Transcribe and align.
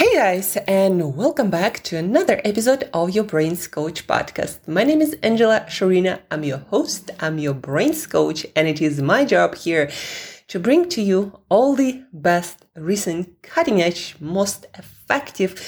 Hey 0.00 0.14
guys, 0.14 0.56
and 0.66 1.14
welcome 1.14 1.50
back 1.50 1.82
to 1.82 1.98
another 1.98 2.40
episode 2.42 2.88
of 2.94 3.10
your 3.10 3.24
Brains 3.24 3.68
Coach 3.68 4.06
podcast. 4.06 4.66
My 4.66 4.82
name 4.82 5.02
is 5.02 5.12
Angela 5.22 5.66
Shurina. 5.68 6.20
I'm 6.30 6.42
your 6.42 6.56
host, 6.56 7.10
I'm 7.20 7.38
your 7.38 7.52
Brains 7.52 8.06
Coach, 8.06 8.46
and 8.56 8.66
it 8.66 8.80
is 8.80 9.02
my 9.02 9.26
job 9.26 9.56
here 9.56 9.90
to 10.48 10.58
bring 10.58 10.88
to 10.88 11.02
you 11.02 11.38
all 11.50 11.74
the 11.74 12.02
best, 12.14 12.64
recent, 12.74 13.42
cutting 13.42 13.82
edge, 13.82 14.16
most 14.20 14.64
effective, 14.78 15.60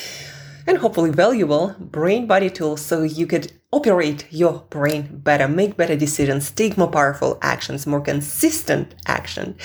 and 0.66 0.78
hopefully 0.78 1.10
valuable 1.10 1.74
brain 1.78 2.26
body 2.26 2.50
tools 2.50 2.80
so 2.80 3.02
you 3.02 3.26
could 3.26 3.52
operate 3.72 4.26
your 4.30 4.64
brain 4.70 5.08
better, 5.12 5.48
make 5.48 5.76
better 5.76 5.96
decisions, 5.96 6.50
take 6.50 6.76
more 6.76 6.90
powerful 6.90 7.38
actions, 7.42 7.86
more 7.86 8.00
consistent 8.00 8.94
action. 9.06 9.56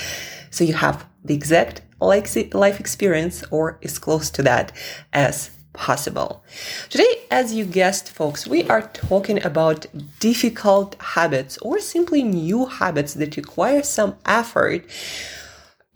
So 0.49 0.63
you 0.63 0.73
have 0.73 1.05
the 1.23 1.33
exact 1.33 1.81
life 1.99 2.79
experience 2.79 3.43
or 3.51 3.79
as 3.83 3.99
close 3.99 4.29
to 4.31 4.43
that 4.43 4.71
as 5.13 5.51
possible. 5.73 6.43
Today, 6.89 7.21
as 7.29 7.53
you 7.53 7.65
guessed, 7.65 8.11
folks, 8.11 8.47
we 8.47 8.63
are 8.67 8.81
talking 8.93 9.43
about 9.45 9.85
difficult 10.19 10.95
habits 10.99 11.57
or 11.59 11.79
simply 11.79 12.23
new 12.23 12.65
habits 12.65 13.13
that 13.15 13.37
require 13.37 13.83
some 13.83 14.15
effort. 14.25 14.85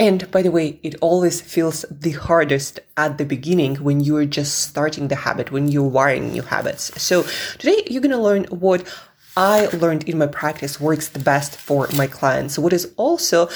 And 0.02 0.32
by 0.32 0.42
the 0.42 0.50
way, 0.50 0.80
it 0.82 0.96
always 1.00 1.42
feels 1.42 1.86
the 1.92 2.14
hardest 2.14 2.80
at 2.98 3.20
the 3.20 3.24
beginning 3.24 3.76
when 3.76 4.00
you're 4.00 4.26
just 4.26 4.58
starting 4.58 5.10
the 5.10 5.16
habit, 5.16 5.52
when 5.52 5.68
you're 5.68 5.84
wiring 5.84 6.32
new 6.32 6.42
habits. 6.42 6.92
So 7.00 7.22
today 7.60 7.84
you're 7.88 8.02
going 8.02 8.10
to 8.10 8.18
learn 8.18 8.46
what 8.46 8.84
I 9.38 9.68
learned 9.68 10.10
in 10.10 10.18
my 10.18 10.26
practice 10.26 10.82
works 10.82 11.10
the 11.10 11.20
best 11.20 11.56
for 11.56 11.88
my 11.96 12.08
clients. 12.08 12.58
What 12.58 12.74
is 12.74 12.92
also 12.98 13.48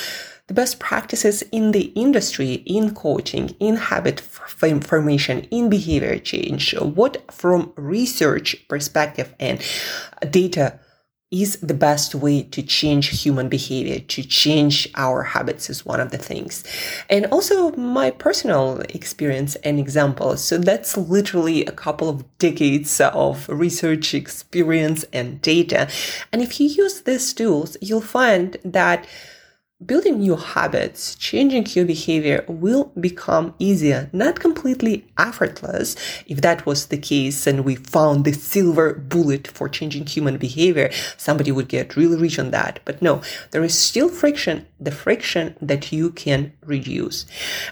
the 0.45 0.54
best 0.54 0.77
practices 0.77 1.41
in 1.52 1.71
the 1.71 1.85
industry, 1.95 2.54
in 2.68 2.93
coaching, 2.93 3.55
in 3.59 3.77
habit 3.77 4.21
formation, 4.21 5.48
in 5.49 5.68
behavior 5.68 6.20
change, 6.20 6.76
what 6.77 7.34
from 7.34 7.73
research 7.76 8.68
perspective 8.68 9.34
and 9.40 9.59
data 10.30 10.80
is 11.41 11.58
the 11.58 11.74
best 11.74 12.16
way 12.16 12.44
to 12.44 12.62
change 12.62 13.22
human 13.22 13.50
behavior, 13.50 14.00
to 14.00 14.24
change 14.24 14.88
our 14.96 15.24
habits 15.24 15.70
is 15.70 15.86
one 15.86 16.00
of 16.00 16.12
the 16.12 16.18
things. 16.18 16.64
And 17.10 17.26
also 17.27 17.72
my 17.72 18.12
personal 18.12 18.82
experience 18.90 19.55
and 19.58 19.80
example. 19.80 20.38
So 20.38 20.58
that's 20.58 20.98
literally 20.98 21.66
a 21.66 21.72
couple 21.72 22.10
of 22.10 22.24
decades 22.38 23.00
of 23.02 23.48
research 23.50 24.14
experience 24.14 25.05
and 25.14 25.42
data. 25.42 25.88
And 26.32 26.42
if 26.42 26.60
you 26.60 26.68
use 26.68 27.02
these 27.02 27.34
tools, 27.34 27.77
you'll 27.82 28.02
find 28.02 28.58
that 28.64 29.05
Building 29.86 30.20
new 30.20 30.36
habits, 30.38 31.16
changing 31.16 31.68
your 31.76 31.86
behavior 31.86 32.46
will 32.48 32.91
become 33.00 33.54
easier, 33.60 34.10
not 34.14 34.40
completely 34.40 35.05
effortless. 35.18 35.96
If 36.27 36.42
that 36.42 36.66
was 36.66 36.88
the 36.88 36.98
case 36.98 37.46
and 37.46 37.66
we 37.66 37.76
found 37.76 38.24
the 38.24 38.32
silver 38.32 38.94
bullet 38.94 39.48
for 39.48 39.70
changing 39.70 40.08
human 40.08 40.38
behavior, 40.38 40.90
somebody 41.18 41.52
would 41.52 41.68
get 41.68 41.96
really 41.96 42.18
rich 42.18 42.40
on 42.40 42.52
that. 42.52 42.80
But 42.86 43.02
no, 43.02 43.22
there 43.52 43.64
is 43.64 43.77
still 43.77 44.10
friction, 44.10 44.66
the 44.80 44.92
friction 44.92 45.55
that 45.62 45.92
you 45.92 46.12
can 46.12 46.54
reduce. 46.66 47.26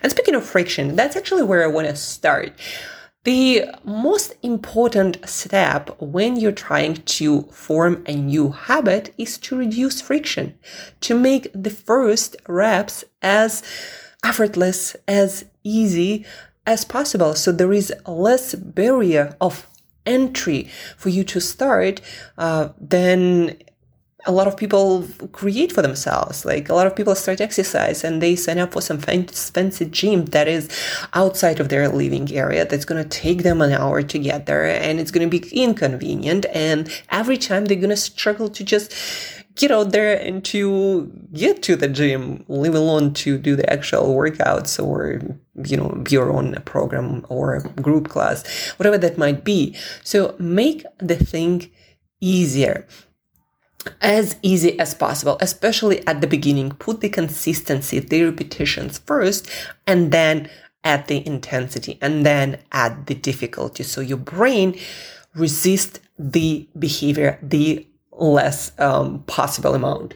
And 0.04 0.12
speaking 0.12 0.36
of 0.36 0.46
friction, 0.46 0.96
that's 0.96 1.16
actually 1.16 1.44
where 1.44 1.64
I 1.64 1.68
want 1.68 1.88
to 1.88 1.96
start. 1.96 2.52
The 3.24 3.70
most 3.86 4.36
important 4.44 5.18
step 5.30 5.96
when 6.02 6.36
you're 6.36 6.52
trying 6.52 6.96
to 6.96 7.44
form 7.44 8.04
a 8.06 8.16
new 8.16 8.52
habit 8.52 9.14
is 9.18 9.38
to 9.40 9.58
reduce 9.58 10.02
friction, 10.02 10.56
to 11.02 11.18
make 11.18 11.48
the 11.54 11.70
first 11.70 12.36
reps 12.50 13.06
as 13.22 13.64
effortless, 14.26 14.98
as 15.08 15.46
easy 15.64 16.26
as 16.68 16.84
possible. 16.84 17.34
So 17.34 17.54
there 17.54 17.72
is 17.72 17.94
less 18.06 18.56
barrier 18.56 19.38
of 19.40 19.68
entry 20.06 20.70
for 20.98 21.08
you 21.08 21.24
to 21.24 21.40
start 21.40 22.02
uh, 22.38 22.70
than 22.78 23.56
a 24.26 24.32
lot 24.32 24.48
of 24.48 24.56
people 24.56 25.08
create 25.32 25.72
for 25.72 25.82
themselves. 25.82 26.46
Like 26.46 26.70
a 26.70 26.74
lot 26.74 26.88
of 26.88 26.96
people 26.96 27.16
start 27.16 27.42
exercise 27.42 28.04
and 28.04 28.22
they 28.22 28.36
sign 28.36 28.58
up 28.58 28.74
for 28.74 28.82
some 28.82 29.00
fancy 29.00 29.86
gym 29.86 30.26
that 30.28 30.48
is 30.48 30.70
outside 31.14 31.60
of 31.60 31.70
their 31.70 31.90
living 31.90 32.32
area. 32.34 32.66
That's 32.66 32.86
going 32.86 33.04
to 33.04 33.10
take 33.10 33.44
them 33.44 33.62
an 33.62 33.72
hour 33.72 34.02
to 34.02 34.20
get 34.20 34.46
there 34.46 34.66
and 34.66 35.00
it's 35.00 35.12
going 35.12 35.30
to 35.30 35.40
be 35.40 35.48
inconvenient. 35.52 36.46
And 36.54 36.90
every 37.10 37.38
time 37.38 37.66
they're 37.66 37.78
going 37.78 37.90
to 37.90 37.98
struggle 37.98 38.50
to 38.50 38.64
just 38.64 38.94
get 39.56 39.70
out 39.72 39.92
there 39.92 40.20
and 40.20 40.44
to 40.46 41.12
get 41.34 41.62
to 41.64 41.76
the 41.76 41.88
gym, 41.88 42.44
leave 42.48 42.74
alone 42.74 43.14
to 43.14 43.38
do 43.38 43.56
the 43.56 43.72
actual 43.72 44.16
workouts 44.16 44.84
or, 44.84 45.22
you 45.66 45.78
know, 45.78 46.04
your 46.10 46.32
own 46.32 46.56
program 46.66 47.26
or 47.30 47.60
group 47.82 48.10
class, 48.10 48.72
whatever 48.78 48.98
that 48.98 49.18
might 49.18 49.44
be. 49.44 49.76
So 50.04 50.36
make 50.40 50.86
the 50.98 51.16
thing 51.16 51.70
easier 52.20 52.88
as 54.02 54.38
easy 54.42 54.80
as 54.80 54.94
possible, 54.94 55.38
especially 55.42 56.06
at 56.08 56.22
the 56.22 56.28
beginning. 56.28 56.72
Put 56.72 57.02
the 57.02 57.10
consistency, 57.10 58.00
the 58.00 58.24
repetitions 58.24 59.00
first, 59.00 59.50
and 59.88 60.12
then 60.12 60.50
add 60.84 61.08
the 61.08 61.26
intensity, 61.26 61.98
and 62.02 62.26
then 62.26 62.60
add 62.72 63.08
the 63.08 63.16
difficulty. 63.16 63.84
So 63.84 64.02
your 64.02 64.18
brain 64.18 64.78
resists 65.34 66.00
the 66.20 66.68
behavior 66.78 67.40
the 67.42 67.88
less 68.12 68.72
um, 68.80 69.24
possible 69.24 69.74
amount. 69.74 70.16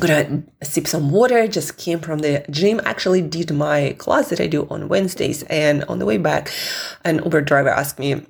Gonna 0.00 0.44
sip 0.62 0.86
some 0.86 1.10
water. 1.10 1.46
Just 1.46 1.76
came 1.76 2.00
from 2.00 2.20
the 2.20 2.44
gym. 2.48 2.80
Actually, 2.84 3.20
did 3.20 3.52
my 3.52 3.94
class 3.98 4.30
that 4.30 4.40
I 4.40 4.46
do 4.46 4.66
on 4.70 4.88
Wednesdays, 4.88 5.42
and 5.44 5.84
on 5.84 5.98
the 5.98 6.06
way 6.06 6.16
back, 6.16 6.50
an 7.04 7.20
Uber 7.22 7.42
driver 7.42 7.68
asked 7.68 7.98
me 7.98 8.24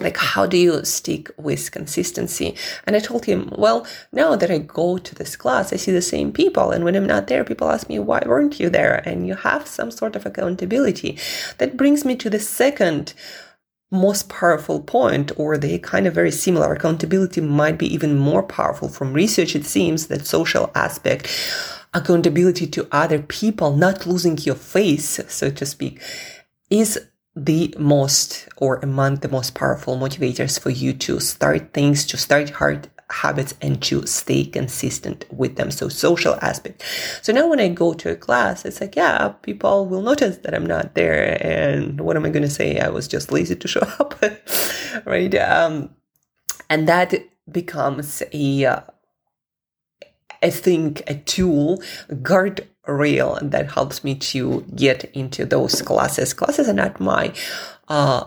like 0.00 0.16
how 0.16 0.46
do 0.46 0.56
you 0.56 0.84
stick 0.84 1.30
with 1.36 1.70
consistency? 1.70 2.56
And 2.86 2.96
i 2.96 3.00
told 3.00 3.24
him 3.24 3.52
well 3.56 3.86
now 4.12 4.36
that 4.36 4.50
i 4.50 4.58
go 4.58 4.98
to 4.98 5.14
this 5.14 5.36
class 5.36 5.72
i 5.72 5.76
see 5.76 5.92
the 5.92 6.02
same 6.02 6.32
people. 6.32 6.70
And 6.70 6.84
when 6.84 6.96
i'm 6.96 7.06
not 7.06 7.26
there 7.26 7.44
people 7.44 7.70
ask 7.70 7.88
me 7.88 7.98
why 7.98 8.22
weren't 8.26 8.58
you 8.60 8.70
there 8.70 9.02
and 9.08 9.26
you 9.26 9.34
have 9.34 9.66
some 9.66 9.90
sort 9.90 10.16
of 10.16 10.26
accountability 10.26 11.18
that 11.58 11.76
brings 11.76 12.04
me 12.04 12.16
to 12.16 12.30
the 12.30 12.40
second 12.40 13.14
most 13.90 14.28
powerful 14.28 14.80
point 14.80 15.32
or 15.36 15.58
they 15.58 15.78
kind 15.78 16.06
of 16.06 16.14
very 16.14 16.30
similar 16.30 16.72
accountability 16.72 17.40
might 17.40 17.76
be 17.76 17.92
even 17.92 18.16
more 18.16 18.42
powerful 18.42 18.88
from 18.88 19.12
research 19.12 19.56
it 19.56 19.64
seems 19.64 20.06
that 20.06 20.26
social 20.26 20.70
aspect 20.74 21.28
accountability 21.92 22.66
to 22.68 22.86
other 22.92 23.18
people 23.18 23.76
not 23.76 24.06
losing 24.06 24.38
your 24.38 24.54
face 24.54 25.20
so 25.28 25.50
to 25.50 25.66
speak 25.66 26.00
is 26.70 27.00
the 27.44 27.74
most 27.78 28.48
or 28.56 28.76
among 28.82 29.16
the 29.16 29.28
most 29.28 29.54
powerful 29.54 29.96
motivators 29.96 30.60
for 30.60 30.70
you 30.70 30.92
to 30.92 31.20
start 31.20 31.72
things, 31.72 32.04
to 32.06 32.16
start 32.16 32.50
hard 32.50 32.88
habits 33.10 33.54
and 33.60 33.82
to 33.82 34.06
stay 34.06 34.44
consistent 34.44 35.24
with 35.32 35.56
them. 35.56 35.70
So 35.70 35.88
social 35.88 36.36
aspect. 36.42 36.84
So 37.22 37.32
now 37.32 37.48
when 37.48 37.58
I 37.58 37.68
go 37.68 37.94
to 37.94 38.10
a 38.10 38.16
class, 38.16 38.64
it's 38.64 38.80
like, 38.80 38.94
yeah, 38.94 39.28
people 39.42 39.86
will 39.86 40.02
notice 40.02 40.36
that 40.38 40.54
I'm 40.54 40.66
not 40.66 40.94
there. 40.94 41.38
And 41.44 42.00
what 42.00 42.16
am 42.16 42.24
I 42.24 42.30
going 42.30 42.42
to 42.42 42.50
say? 42.50 42.78
I 42.78 42.88
was 42.88 43.08
just 43.08 43.32
lazy 43.32 43.56
to 43.56 43.68
show 43.68 43.80
up. 43.98 44.22
right. 45.06 45.34
Um, 45.36 45.90
and 46.68 46.88
that 46.88 47.14
becomes 47.50 48.22
a, 48.32 48.64
uh, 48.66 48.80
I 50.42 50.50
think 50.50 51.02
a 51.06 51.14
tool, 51.14 51.82
guard 52.22 52.68
rail 52.92 53.38
that 53.42 53.72
helps 53.72 54.04
me 54.04 54.14
to 54.14 54.64
get 54.74 55.04
into 55.14 55.44
those 55.44 55.82
classes. 55.82 56.34
Classes 56.34 56.68
are 56.68 56.74
not 56.74 57.00
my 57.00 57.32
uh, 57.88 58.24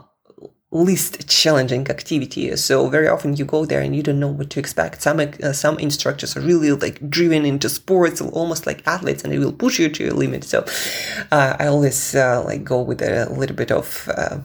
least 0.74 1.28
challenging 1.29 1.88
activity. 1.90 2.56
So 2.56 2.90
very 2.90 3.07
often 3.07 3.35
you 3.35 3.46
go 3.46 3.66
there 3.66 3.81
and 3.81 3.96
you 3.96 4.03
don't 4.03 4.19
know 4.19 4.28
what 4.28 4.50
to 4.52 4.59
expect. 4.59 5.02
Some 5.02 5.19
uh, 5.19 5.53
some 5.53 5.78
instructors 5.79 6.35
are 6.35 6.41
really 6.41 6.72
like 6.72 7.09
driven 7.09 7.46
into 7.46 7.69
sports, 7.69 8.22
almost 8.22 8.66
like 8.66 8.85
athletes, 8.88 9.23
and 9.23 9.31
they 9.31 9.38
will 9.38 9.53
push 9.53 9.79
you 9.79 9.90
to 9.90 10.03
your 10.03 10.13
limit. 10.13 10.44
So 10.44 10.66
uh, 11.31 11.56
I 11.59 11.68
always 11.68 12.16
uh, 12.16 12.44
like 12.44 12.63
go 12.63 12.81
with 12.81 13.02
a 13.02 13.29
little 13.29 13.55
bit 13.55 13.72
of 13.72 14.09
uh, 14.16 14.40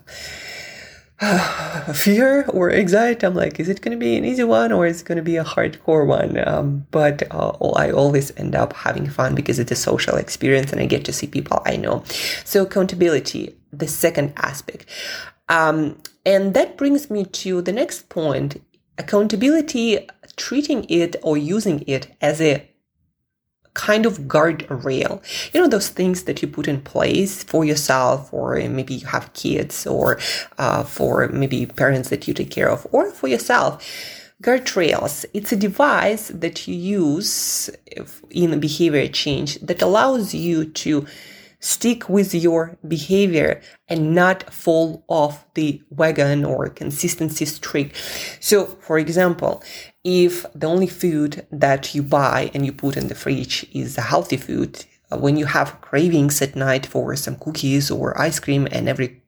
fear 1.95 2.45
or 2.49 2.71
anxiety. 2.71 3.27
I'm 3.27 3.35
like, 3.35 3.59
is 3.59 3.69
it 3.69 3.81
going 3.81 3.97
to 3.97 3.99
be 3.99 4.17
an 4.17 4.25
easy 4.25 4.45
one 4.45 4.71
or 4.71 4.87
is 4.87 5.01
it 5.01 5.05
going 5.05 5.17
to 5.17 5.23
be 5.23 5.37
a 5.37 5.45
hardcore 5.45 6.07
one? 6.07 6.47
Um, 6.47 6.87
but 6.91 7.25
uh, 7.33 7.51
I 7.75 7.91
always 7.91 8.35
end 8.37 8.55
up 8.55 8.73
having 8.73 9.09
fun 9.09 9.35
because 9.35 9.59
it's 9.59 9.73
a 9.73 9.77
social 9.77 10.17
experience 10.17 10.71
and 10.71 10.81
I 10.81 10.87
get 10.87 11.05
to 11.07 11.13
see 11.13 11.27
people 11.27 11.61
I 11.67 11.77
know. 11.77 12.05
So 12.45 12.63
accountability, 12.63 13.57
the 13.73 13.89
second 13.89 14.33
aspect. 14.37 14.87
Um, 15.49 16.01
and 16.25 16.55
that 16.55 16.77
brings 16.77 17.11
me 17.11 17.25
to 17.25 17.63
the 17.63 17.73
next 17.73 18.09
point. 18.09 18.63
Accountability, 18.97 20.07
treating 20.37 20.85
it 20.89 21.17
or 21.23 21.37
using 21.37 21.83
it 21.89 22.15
as 22.21 22.41
a 22.41 22.68
kind 23.79 24.05
of 24.05 24.19
guardrail. 24.35 25.23
You 25.55 25.61
know, 25.61 25.69
those 25.69 25.89
things 25.89 26.25
that 26.25 26.43
you 26.43 26.49
put 26.49 26.67
in 26.69 26.81
place 26.83 27.45
for 27.45 27.65
yourself, 27.65 28.35
or 28.35 28.57
maybe 28.57 28.95
you 28.95 29.07
have 29.07 29.33
kids, 29.33 29.87
or 29.87 30.19
uh, 30.59 30.83
for 30.83 31.29
maybe 31.29 31.65
parents 31.65 32.09
that 32.11 32.27
you 32.27 32.35
take 32.35 32.51
care 32.51 32.69
of, 32.69 32.87
or 32.91 33.11
for 33.11 33.29
yourself. 33.29 33.73
Guardrails, 34.43 35.25
it's 35.33 35.53
a 35.53 35.57
device 35.57 36.29
that 36.29 36.69
you 36.69 36.75
use 36.75 37.71
in 38.31 38.61
behavior 38.61 39.09
change 39.09 39.59
that 39.61 39.81
allows 39.83 40.35
you 40.35 40.65
to 40.83 41.07
stick 41.61 42.09
with 42.09 42.35
your 42.35 42.79
behavior 42.87 43.61
and 43.89 44.15
not 44.15 44.53
fall 44.53 45.05
off 45.09 45.45
the 45.55 45.83
wagon 45.91 46.45
or 46.45 46.69
consistency 46.69 47.45
streak. 47.45 47.95
So, 48.41 48.67
for 48.81 48.99
example, 48.99 49.63
if 50.05 50.47
the 50.55 50.67
only 50.67 50.87
food 50.87 51.47
that 51.51 51.95
you 51.95 52.03
buy 52.03 52.51
and 52.55 52.65
you 52.65 52.73
put 52.73 52.97
in 52.97 53.09
the 53.09 53.15
fridge 53.15 53.67
is 53.73 53.99
a 53.99 54.03
healthy 54.03 54.37
food, 54.37 54.85
uh, 55.11 55.19
when 55.19 55.37
you 55.37 55.47
have 55.47 55.81
cravings 55.81 56.41
at 56.43 56.55
night 56.55 56.87
for 56.87 57.17
some 57.17 57.37
cookies 57.37 57.91
or 57.91 58.19
ice 58.21 58.39
cream 58.39 58.69
and 58.71 58.89
every 58.89 59.21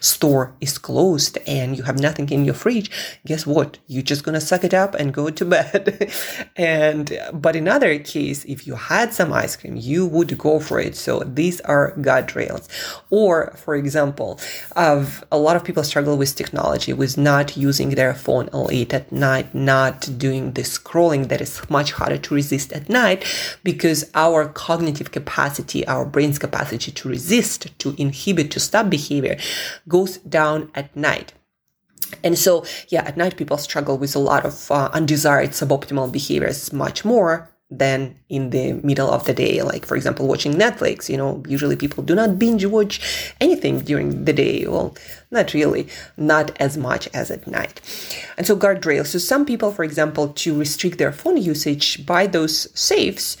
store 0.00 0.54
is 0.60 0.78
closed 0.78 1.38
and 1.46 1.76
you 1.76 1.82
have 1.84 1.98
nothing 1.98 2.28
in 2.30 2.44
your 2.44 2.54
fridge, 2.54 2.90
guess 3.26 3.46
what? 3.46 3.78
You're 3.86 4.02
just 4.02 4.24
gonna 4.24 4.40
suck 4.40 4.64
it 4.64 4.74
up 4.74 4.94
and 4.94 5.12
go 5.12 5.30
to 5.30 5.44
bed. 5.56 6.12
and 6.56 7.18
but 7.32 7.56
in 7.56 7.68
other 7.68 7.98
case, 7.98 8.44
if 8.44 8.66
you 8.66 8.74
had 8.74 9.12
some 9.12 9.32
ice 9.32 9.56
cream, 9.56 9.76
you 9.76 10.06
would 10.06 10.36
go 10.38 10.60
for 10.60 10.80
it. 10.80 10.96
So 10.96 11.20
these 11.20 11.60
are 11.62 11.92
guardrails. 11.98 12.68
Or 13.10 13.52
for 13.56 13.74
example, 13.74 14.40
of 14.76 15.24
a 15.30 15.38
lot 15.38 15.56
of 15.56 15.64
people 15.64 15.84
struggle 15.84 16.16
with 16.16 16.34
technology, 16.34 16.92
with 16.92 17.16
not 17.16 17.56
using 17.56 17.90
their 17.90 18.14
phone 18.14 18.48
late 18.52 18.92
at 18.94 19.10
night, 19.12 19.54
not 19.54 20.08
doing 20.18 20.52
the 20.52 20.62
scrolling 20.62 21.28
that 21.28 21.40
is 21.40 21.60
much 21.70 21.92
harder 21.92 22.18
to 22.18 22.34
resist 22.34 22.72
at 22.72 22.88
night 22.88 23.24
because 23.62 24.10
our 24.14 24.48
cognitive 24.48 25.10
capacity, 25.12 25.86
our 25.86 26.04
brain's 26.04 26.38
capacity 26.38 26.90
to 26.92 27.08
resist, 27.08 27.78
to 27.78 27.94
inhibit, 27.98 28.50
to 28.50 28.60
stop 28.60 28.90
behavior 28.90 29.36
goes 29.88 30.18
down 30.18 30.70
at 30.74 30.94
night. 30.96 31.32
And 32.24 32.38
so, 32.38 32.64
yeah, 32.88 33.02
at 33.02 33.16
night 33.16 33.36
people 33.36 33.58
struggle 33.58 33.98
with 33.98 34.16
a 34.16 34.18
lot 34.18 34.46
of 34.46 34.70
uh, 34.70 34.88
undesired 34.92 35.50
suboptimal 35.50 36.10
behaviors 36.10 36.72
much 36.72 37.04
more 37.04 37.50
than 37.70 38.18
in 38.30 38.48
the 38.48 38.72
middle 38.72 39.10
of 39.10 39.24
the 39.24 39.34
day. 39.34 39.60
Like, 39.62 39.84
for 39.84 39.94
example, 39.94 40.26
watching 40.26 40.54
Netflix. 40.54 41.08
You 41.08 41.18
know, 41.18 41.42
usually 41.46 41.76
people 41.76 42.02
do 42.02 42.14
not 42.14 42.38
binge 42.38 42.64
watch 42.64 43.34
anything 43.40 43.80
during 43.80 44.24
the 44.24 44.32
day. 44.32 44.66
Well, 44.66 44.96
not 45.30 45.52
really, 45.52 45.88
not 46.16 46.56
as 46.58 46.78
much 46.78 47.08
as 47.12 47.30
at 47.30 47.46
night. 47.46 47.80
And 48.38 48.46
so, 48.46 48.56
guardrails. 48.56 49.08
So, 49.08 49.18
some 49.18 49.44
people, 49.44 49.70
for 49.70 49.84
example, 49.84 50.28
to 50.28 50.58
restrict 50.58 50.98
their 50.98 51.12
phone 51.12 51.36
usage, 51.36 52.06
buy 52.06 52.26
those 52.26 52.68
safes, 52.78 53.36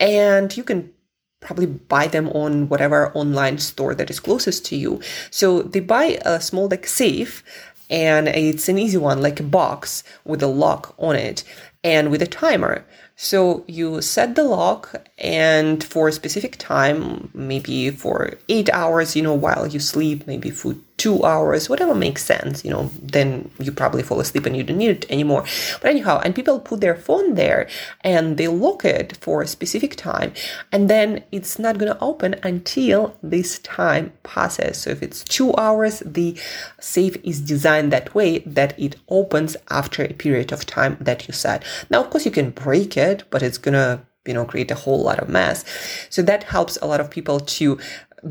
and 0.00 0.56
you 0.56 0.64
can 0.64 0.92
probably 1.40 1.66
buy 1.66 2.06
them 2.08 2.28
on 2.30 2.68
whatever 2.68 3.12
online 3.12 3.58
store 3.58 3.94
that 3.94 4.10
is 4.10 4.20
closest 4.20 4.64
to 4.66 4.76
you. 4.76 5.00
So 5.30 5.62
they 5.62 5.80
buy 5.80 6.18
a 6.24 6.40
small 6.40 6.68
like 6.68 6.86
safe 6.86 7.42
and 7.90 8.28
it's 8.28 8.68
an 8.68 8.78
easy 8.78 8.98
one 8.98 9.22
like 9.22 9.40
a 9.40 9.44
box 9.44 10.04
with 10.24 10.42
a 10.42 10.46
lock 10.46 10.94
on 10.98 11.16
it 11.16 11.44
and 11.82 12.10
with 12.10 12.22
a 12.22 12.26
timer. 12.26 12.84
So 13.16 13.64
you 13.66 14.00
set 14.02 14.34
the 14.34 14.44
lock 14.44 15.08
and 15.18 15.82
for 15.82 16.08
a 16.08 16.12
specific 16.12 16.56
time, 16.58 17.30
maybe 17.34 17.90
for 17.90 18.34
eight 18.48 18.70
hours, 18.70 19.16
you 19.16 19.22
know, 19.22 19.34
while 19.34 19.66
you 19.66 19.80
sleep, 19.80 20.26
maybe 20.26 20.50
for 20.50 20.76
two 20.98 21.24
hours, 21.24 21.70
whatever 21.70 21.94
makes 21.94 22.24
sense, 22.24 22.64
you 22.64 22.70
know, 22.70 22.90
then 23.00 23.50
you 23.60 23.70
probably 23.70 24.02
fall 24.02 24.20
asleep 24.20 24.44
and 24.44 24.56
you 24.56 24.64
don't 24.64 24.76
need 24.76 24.90
it 24.90 25.10
anymore. 25.10 25.44
But 25.80 25.90
anyhow, 25.92 26.20
and 26.24 26.34
people 26.34 26.58
put 26.58 26.80
their 26.80 26.96
phone 26.96 27.36
there 27.36 27.68
and 28.02 28.36
they 28.36 28.48
lock 28.48 28.84
it 28.84 29.16
for 29.20 29.40
a 29.40 29.46
specific 29.46 29.94
time 29.94 30.32
and 30.72 30.90
then 30.90 31.22
it's 31.30 31.58
not 31.58 31.78
going 31.78 31.92
to 31.92 32.00
open 32.00 32.34
until 32.42 33.16
this 33.22 33.60
time 33.60 34.12
passes. 34.24 34.78
So 34.78 34.90
if 34.90 35.02
it's 35.02 35.22
two 35.22 35.54
hours, 35.56 36.00
the 36.04 36.36
safe 36.80 37.16
is 37.22 37.40
designed 37.40 37.92
that 37.92 38.14
way 38.14 38.40
that 38.40 38.78
it 38.78 38.96
opens 39.08 39.56
after 39.70 40.02
a 40.02 40.12
period 40.12 40.52
of 40.52 40.66
time 40.66 40.96
that 41.00 41.28
you 41.28 41.32
set. 41.32 41.62
Now, 41.90 42.00
of 42.00 42.10
course, 42.10 42.24
you 42.24 42.32
can 42.32 42.50
break 42.50 42.96
it, 42.96 43.22
but 43.30 43.42
it's 43.42 43.58
going 43.58 43.74
to 43.74 44.00
you 44.26 44.34
know 44.34 44.44
create 44.44 44.70
a 44.70 44.74
whole 44.74 45.02
lot 45.02 45.20
of 45.20 45.28
mess 45.28 45.64
so 46.10 46.20
that 46.20 46.42
helps 46.42 46.76
a 46.82 46.86
lot 46.86 47.00
of 47.00 47.08
people 47.08 47.40
to 47.40 47.78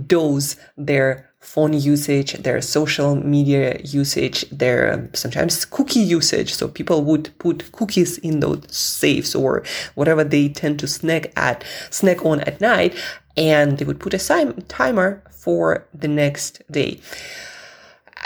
dose 0.05 0.55
their 0.77 1.27
phone 1.39 1.73
usage, 1.73 2.33
their 2.33 2.61
social 2.61 3.15
media 3.15 3.79
usage, 3.83 4.49
their 4.49 5.09
sometimes 5.13 5.65
cookie 5.65 5.99
usage. 5.99 6.53
So 6.53 6.67
people 6.67 7.03
would 7.03 7.31
put 7.37 7.71
cookies 7.71 8.17
in 8.17 8.39
those 8.39 8.63
safes 8.69 9.35
or 9.35 9.63
whatever 9.95 10.23
they 10.23 10.49
tend 10.49 10.79
to 10.79 10.87
snack 10.87 11.31
at, 11.35 11.63
snack 11.89 12.25
on 12.25 12.41
at 12.41 12.59
night, 12.59 12.95
and 13.35 13.77
they 13.77 13.85
would 13.85 13.99
put 13.99 14.13
a 14.13 14.53
timer 14.67 15.23
for 15.31 15.87
the 15.93 16.07
next 16.07 16.61
day. 16.71 16.99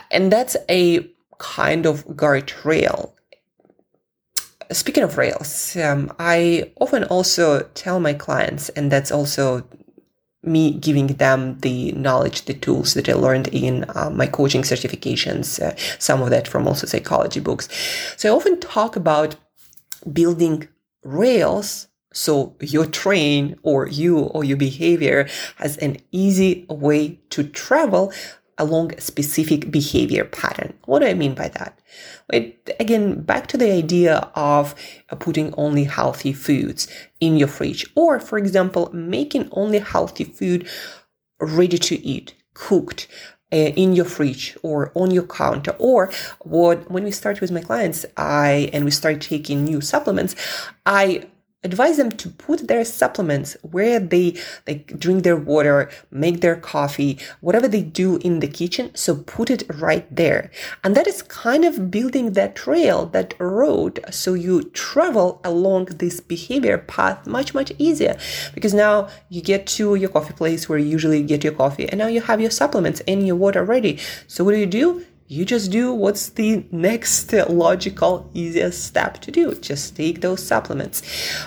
And 0.10 0.32
that's 0.32 0.56
a 0.70 1.08
kind 1.38 1.86
of 1.86 2.06
guardrail. 2.08 3.12
Speaking 4.72 5.04
of 5.04 5.18
rails, 5.18 5.76
um, 5.76 6.14
I 6.18 6.72
often 6.80 7.04
also 7.06 7.64
tell 7.74 8.00
my 8.00 8.14
clients, 8.14 8.70
and 8.70 8.90
that's 8.90 9.12
also 9.12 9.68
me 10.44 10.72
giving 10.74 11.08
them 11.08 11.60
the 11.60 11.92
knowledge, 11.92 12.46
the 12.46 12.54
tools 12.54 12.94
that 12.96 13.08
I 13.08 13.14
learned 13.14 13.48
in 13.50 13.86
uh, 13.96 14.10
my 14.10 14.26
coaching 14.26 14.64
certifications, 14.64 15.62
uh, 15.62 15.76
some 16.00 16.22
of 16.22 16.32
that 16.32 16.48
from 16.48 16.68
also 16.68 16.88
psychology 16.88 17.40
books. 17.40 17.70
So 18.18 18.30
I 18.30 18.36
often 18.36 18.60
talk 18.60 18.96
about 18.96 19.36
building 20.12 20.68
rails 21.04 21.88
so 22.14 22.56
your 22.60 22.86
train 22.86 23.58
or 23.64 23.88
you 23.88 24.20
or 24.20 24.44
your 24.44 24.58
behavior 24.58 25.30
has 25.58 25.78
an 25.78 25.98
easy 26.12 26.66
way 26.70 27.20
to 27.30 27.44
travel 27.44 28.12
along 28.62 28.94
a 28.94 29.02
specific 29.02 29.72
behavior 29.72 30.26
pattern. 30.26 30.74
What 30.86 31.00
do 31.00 31.08
I 31.08 31.14
mean 31.14 31.34
by 31.34 31.50
that? 31.50 31.80
It, 32.32 32.76
again, 32.80 33.22
back 33.22 33.48
to 33.48 33.58
the 33.58 33.72
idea 33.72 34.30
of 34.36 34.76
putting 35.20 35.54
only 35.56 35.86
healthy 35.86 36.34
foods 36.34 36.88
in 37.20 37.36
your 37.38 37.48
fridge, 37.48 37.86
or 37.96 38.20
for 38.20 38.38
example, 38.38 38.90
making 38.94 39.50
only 39.52 39.80
healthy 39.80 40.24
food 40.24 40.70
ready 41.40 41.78
to 41.80 41.96
eat, 42.06 42.36
cooked, 42.54 43.08
uh, 43.54 43.58
in 43.84 43.94
your 43.94 44.06
fridge 44.06 44.58
or 44.64 44.92
on 44.96 45.12
your 45.12 45.28
counter 45.28 45.76
or 45.78 46.10
what 46.40 46.90
when 46.90 47.04
we 47.04 47.12
start 47.12 47.42
with 47.42 47.52
my 47.52 47.60
clients 47.60 48.06
i 48.16 48.70
and 48.72 48.86
we 48.86 48.92
start 48.92 49.20
taking 49.20 49.66
new 49.66 49.82
supplements 49.82 50.38
i 50.86 51.28
advise 51.64 51.98
them 51.98 52.12
to 52.12 52.30
put 52.30 52.68
their 52.68 52.84
supplements 52.84 53.56
where 53.62 54.00
they 54.00 54.36
like 54.68 54.98
drink 55.00 55.24
their 55.24 55.36
water, 55.36 55.90
make 56.10 56.42
their 56.42 56.56
coffee, 56.56 57.20
whatever 57.40 57.68
they 57.68 57.84
do 57.84 58.18
in 58.18 58.40
the 58.40 58.48
kitchen. 58.48 58.92
So 58.96 59.16
put 59.16 59.52
it 59.52 59.64
right 59.76 60.08
there. 60.14 60.50
And 60.84 60.96
that 60.96 61.08
is 61.08 61.22
kind 61.22 61.64
of 61.64 61.92
building 61.92 62.34
that 62.34 62.56
trail, 62.56 63.06
that 63.08 63.36
road. 63.40 64.04
So 64.10 64.34
you 64.34 64.64
travel 64.72 65.40
along 65.44 65.86
this 65.86 66.20
behavior 66.20 66.80
path 66.80 67.28
much, 67.28 67.54
much 67.54 67.72
easier 67.78 68.18
because 68.54 68.74
now 68.74 69.10
you 69.30 69.42
get 69.42 69.68
to 69.68 69.96
your 69.96 70.10
coffee 70.10 70.34
place 70.34 70.68
where 70.68 70.80
you 70.80 70.88
usually 70.88 71.22
get 71.22 71.44
your 71.44 71.54
coffee 71.54 71.88
and 71.88 72.00
now 72.00 72.08
you 72.08 72.22
have 72.22 72.42
your 72.42 72.52
supplements 72.52 73.02
and 73.08 73.28
your 73.28 73.36
water 73.36 73.64
ready. 73.64 74.00
So 74.28 74.44
what 74.44 74.52
do 74.52 74.58
you 74.58 74.66
do? 74.66 75.06
You 75.32 75.46
just 75.46 75.72
do 75.72 75.94
what's 75.94 76.28
the 76.32 76.66
next 76.72 77.32
logical, 77.32 78.30
easiest 78.34 78.84
step 78.84 79.20
to 79.20 79.32
do. 79.32 79.56
Just 79.56 79.96
take 79.96 80.20
those 80.20 80.46
supplements. 80.46 81.02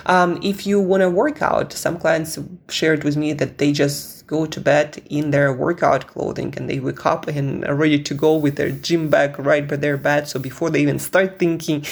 Um, 0.07 0.39
if 0.41 0.65
you 0.65 0.81
want 0.81 1.01
to 1.01 1.09
work 1.11 1.43
out, 1.43 1.71
some 1.71 1.99
clients 1.99 2.39
shared 2.67 3.03
with 3.03 3.15
me 3.15 3.33
that 3.33 3.59
they 3.59 3.71
just 3.71 4.14
go 4.27 4.45
to 4.45 4.59
bed 4.59 5.01
in 5.09 5.31
their 5.31 5.53
workout 5.53 6.07
clothing 6.07 6.53
and 6.57 6.69
they 6.69 6.79
wake 6.79 7.05
up 7.05 7.27
and 7.27 7.65
are 7.65 7.75
ready 7.75 8.01
to 8.01 8.13
go 8.13 8.35
with 8.35 8.55
their 8.55 8.71
gym 8.71 9.09
bag 9.09 9.37
right 9.39 9.67
by 9.67 9.75
their 9.75 9.97
bed. 9.97 10.27
So 10.27 10.39
before 10.39 10.69
they 10.69 10.81
even 10.81 10.99
start 10.99 11.39
thinking, 11.39 11.85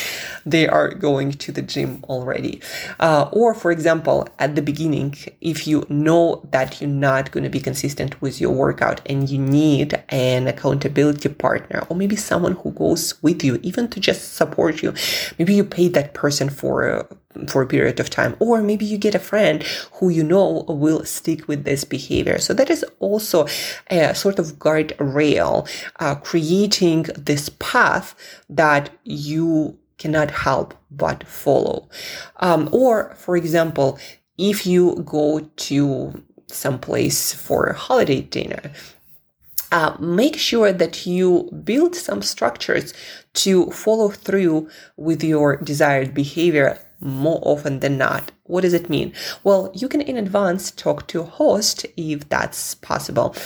they 0.46 0.68
are 0.68 0.94
going 0.94 1.32
to 1.34 1.52
the 1.52 1.62
gym 1.62 2.04
already. 2.10 2.62
Uh, 3.00 3.30
or, 3.32 3.54
for 3.54 3.72
example, 3.72 4.28
at 4.40 4.56
the 4.56 4.62
beginning, 4.62 5.16
if 5.42 5.68
you 5.68 5.86
know 5.90 6.48
that 6.52 6.82
you're 6.82 6.90
not 6.90 7.32
going 7.32 7.44
to 7.44 7.50
be 7.50 7.60
consistent 7.60 8.22
with 8.22 8.42
your 8.42 8.52
workout 8.52 9.02
and 9.06 9.30
you 9.30 9.40
need 9.40 10.02
an 10.10 10.48
accountability 10.48 11.30
partner 11.30 11.86
or 11.90 11.96
maybe 11.96 12.16
someone 12.16 12.54
who 12.54 12.72
goes 12.72 13.22
with 13.22 13.44
you, 13.44 13.60
even 13.63 13.88
to 13.90 14.00
just 14.00 14.34
support 14.34 14.82
you, 14.82 14.94
maybe 15.38 15.54
you 15.54 15.63
pay 15.63 15.88
that 15.90 16.13
person 16.13 16.50
for 16.50 17.08
for 17.48 17.62
a 17.62 17.68
period 17.68 18.00
of 18.00 18.10
time 18.10 18.36
or 18.40 18.62
maybe 18.62 18.86
you 18.86 18.98
get 18.98 19.16
a 19.16 19.20
friend 19.20 19.63
who 19.94 20.10
you 20.10 20.24
know 20.24 20.66
will 20.68 21.04
stick 21.06 21.48
with 21.48 21.63
this 21.63 21.84
behavior. 21.84 22.40
So 22.40 22.54
that 22.54 22.70
is 22.70 22.86
also 23.00 23.48
a 23.90 24.13
sort 24.16 24.40
of 24.40 24.60
guardrail 24.60 25.68
uh, 26.00 26.16
creating 26.16 27.04
this 27.18 27.50
path 27.60 28.16
that 28.50 28.90
you 29.04 29.78
cannot 29.98 30.32
help 30.32 30.74
but 30.92 31.25
follow. 31.28 31.90
Um, 32.38 32.70
or 32.72 33.13
for 33.16 33.38
example 33.38 34.00
if 34.38 34.66
you 34.66 34.96
go 35.06 35.40
to 35.40 36.24
some 36.48 36.80
place 36.80 37.34
for 37.34 37.66
a 37.68 37.74
holiday 37.74 38.22
dinner 38.22 38.72
uh, 39.74 39.98
make 40.00 40.38
sure 40.38 40.72
that 40.72 41.08
you 41.08 41.50
build 41.63 41.96
some 41.96 42.22
structures 42.22 42.94
to 43.34 43.72
follow 43.72 44.10
through 44.10 44.70
with 44.98 45.24
your 45.24 45.58
desired 45.58 46.13
behavior 46.13 46.78
more 47.04 47.40
often 47.44 47.80
than 47.80 47.98
not. 47.98 48.32
What 48.46 48.62
does 48.62 48.74
it 48.74 48.90
mean? 48.90 49.14
Well, 49.46 49.72
you 49.74 49.88
can 49.88 50.02
in 50.02 50.18
advance 50.18 50.70
talk 50.70 51.08
to 51.08 51.22
a 51.22 51.24
host 51.24 51.86
if 51.96 52.28
that's 52.28 52.76
possible 52.76 53.38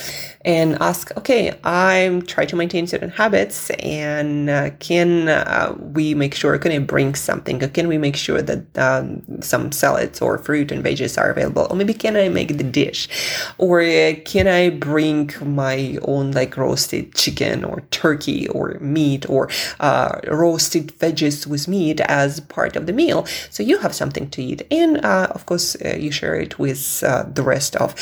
and 0.44 0.76
ask, 0.80 1.16
okay, 1.16 1.56
I'm 1.62 2.22
trying 2.22 2.48
to 2.48 2.56
maintain 2.56 2.88
certain 2.88 3.10
habits 3.10 3.70
and 3.78 4.50
uh, 4.50 4.70
can 4.80 5.28
uh, 5.28 5.76
we 5.78 6.14
make 6.14 6.34
sure, 6.34 6.58
can 6.58 6.72
I 6.72 6.80
bring 6.80 7.14
something? 7.14 7.62
Or 7.62 7.68
can 7.68 7.86
we 7.86 7.96
make 7.96 8.16
sure 8.16 8.42
that 8.42 8.76
um, 8.76 9.22
some 9.40 9.70
salads 9.70 10.20
or 10.20 10.36
fruit 10.38 10.72
and 10.72 10.82
veggies 10.84 11.16
are 11.16 11.30
available? 11.30 11.68
Or 11.70 11.76
maybe 11.76 11.94
can 11.94 12.16
I 12.16 12.28
make 12.28 12.58
the 12.58 12.64
dish? 12.64 13.08
Or 13.56 13.80
uh, 13.80 14.14
can 14.24 14.48
I 14.48 14.70
bring 14.70 15.30
my 15.44 15.96
own 16.02 16.32
like 16.32 16.56
roasted 16.56 17.14
chicken 17.14 17.62
or 17.62 17.82
turkey 17.92 18.48
or 18.48 18.76
meat 18.80 19.30
or 19.30 19.48
uh, 19.78 20.18
roasted 20.26 20.88
veggies 20.98 21.46
with 21.46 21.68
meat 21.68 22.00
as 22.00 22.40
part 22.40 22.74
of 22.74 22.86
the 22.86 22.92
meal? 22.92 23.26
So 23.48 23.62
you 23.62 23.78
have 23.78 23.94
something 23.94 24.28
to 24.30 24.42
eat. 24.42 24.62
And 24.72 24.87
then 24.96 25.04
uh, 25.04 25.28
of 25.30 25.46
course 25.46 25.76
uh, 25.84 25.96
you 25.98 26.10
share 26.10 26.34
it 26.34 26.58
with 26.58 27.02
uh, 27.06 27.24
the 27.32 27.42
rest 27.42 27.76
of 27.76 27.94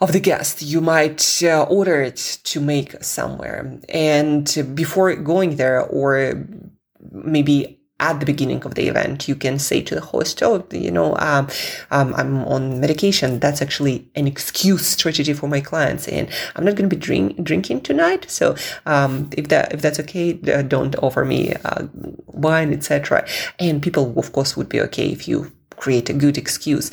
of 0.00 0.12
the 0.12 0.20
guests 0.20 0.62
you 0.62 0.80
might 0.80 1.42
order 1.68 2.02
it 2.02 2.40
to 2.44 2.60
make 2.60 3.02
somewhere 3.02 3.78
and 3.88 4.72
before 4.74 5.14
going 5.16 5.56
there 5.56 5.80
or 5.82 6.34
maybe 7.12 7.80
at 8.00 8.18
the 8.18 8.26
beginning 8.26 8.62
of 8.64 8.74
the 8.74 8.88
event, 8.88 9.28
you 9.28 9.36
can 9.36 9.58
say 9.58 9.80
to 9.80 9.94
the 9.94 10.00
host, 10.00 10.42
"Oh, 10.42 10.64
you 10.72 10.90
know, 10.90 11.16
um, 11.18 11.48
um, 11.90 12.12
I'm 12.16 12.44
on 12.44 12.80
medication. 12.80 13.38
That's 13.38 13.62
actually 13.62 14.08
an 14.16 14.26
excuse 14.26 14.86
strategy 14.86 15.32
for 15.32 15.48
my 15.48 15.60
clients, 15.60 16.08
and 16.08 16.28
I'm 16.56 16.64
not 16.64 16.74
going 16.74 16.90
to 16.90 16.96
be 16.96 17.00
drink, 17.00 17.42
drinking 17.42 17.82
tonight. 17.82 18.26
So, 18.28 18.56
um, 18.84 19.30
if 19.36 19.48
that 19.48 19.72
if 19.72 19.80
that's 19.80 20.00
okay, 20.00 20.32
don't 20.32 20.96
offer 20.96 21.24
me 21.24 21.54
uh, 21.64 21.86
wine, 22.26 22.72
etc." 22.72 23.26
And 23.60 23.80
people, 23.80 24.12
of 24.18 24.32
course, 24.32 24.56
would 24.56 24.68
be 24.68 24.80
okay 24.82 25.08
if 25.08 25.28
you 25.28 25.52
create 25.84 26.08
a 26.08 26.20
good 26.24 26.38
excuse. 26.38 26.90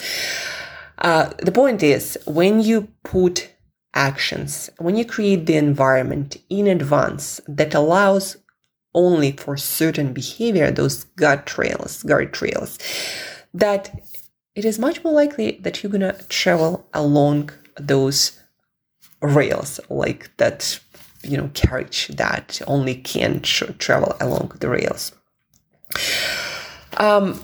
Uh, 0.98 1.32
the 1.40 1.52
point 1.62 1.82
is, 1.82 2.18
when 2.26 2.60
you 2.60 2.78
put 3.04 3.50
actions, 3.94 4.70
when 4.86 4.96
you 4.98 5.06
create 5.06 5.46
the 5.46 5.56
environment 5.56 6.38
in 6.50 6.68
advance 6.68 7.42
that 7.48 7.74
allows 7.74 8.38
only 8.94 9.32
for 9.32 9.56
certain 9.56 10.12
behavior, 10.14 10.70
those 10.70 11.06
gut 11.24 11.46
trails, 11.46 12.04
guard 12.04 12.34
trails, 12.34 12.78
that 13.54 13.84
it 14.56 14.66
is 14.66 14.78
much 14.78 15.04
more 15.04 15.14
likely 15.14 15.52
that 15.64 15.82
you're 15.82 15.92
gonna 15.92 16.18
travel 16.28 16.86
along 16.94 17.50
those 17.80 18.38
rails, 19.22 19.80
like 19.90 20.36
that, 20.38 20.80
you 21.24 21.38
know, 21.38 21.50
carriage 21.54 22.08
that 22.24 22.62
only 22.68 22.96
can 22.96 23.40
tra- 23.40 23.74
travel 23.74 24.16
along 24.20 24.52
the 24.60 24.70
rails. 24.70 25.14
Um, 26.98 27.40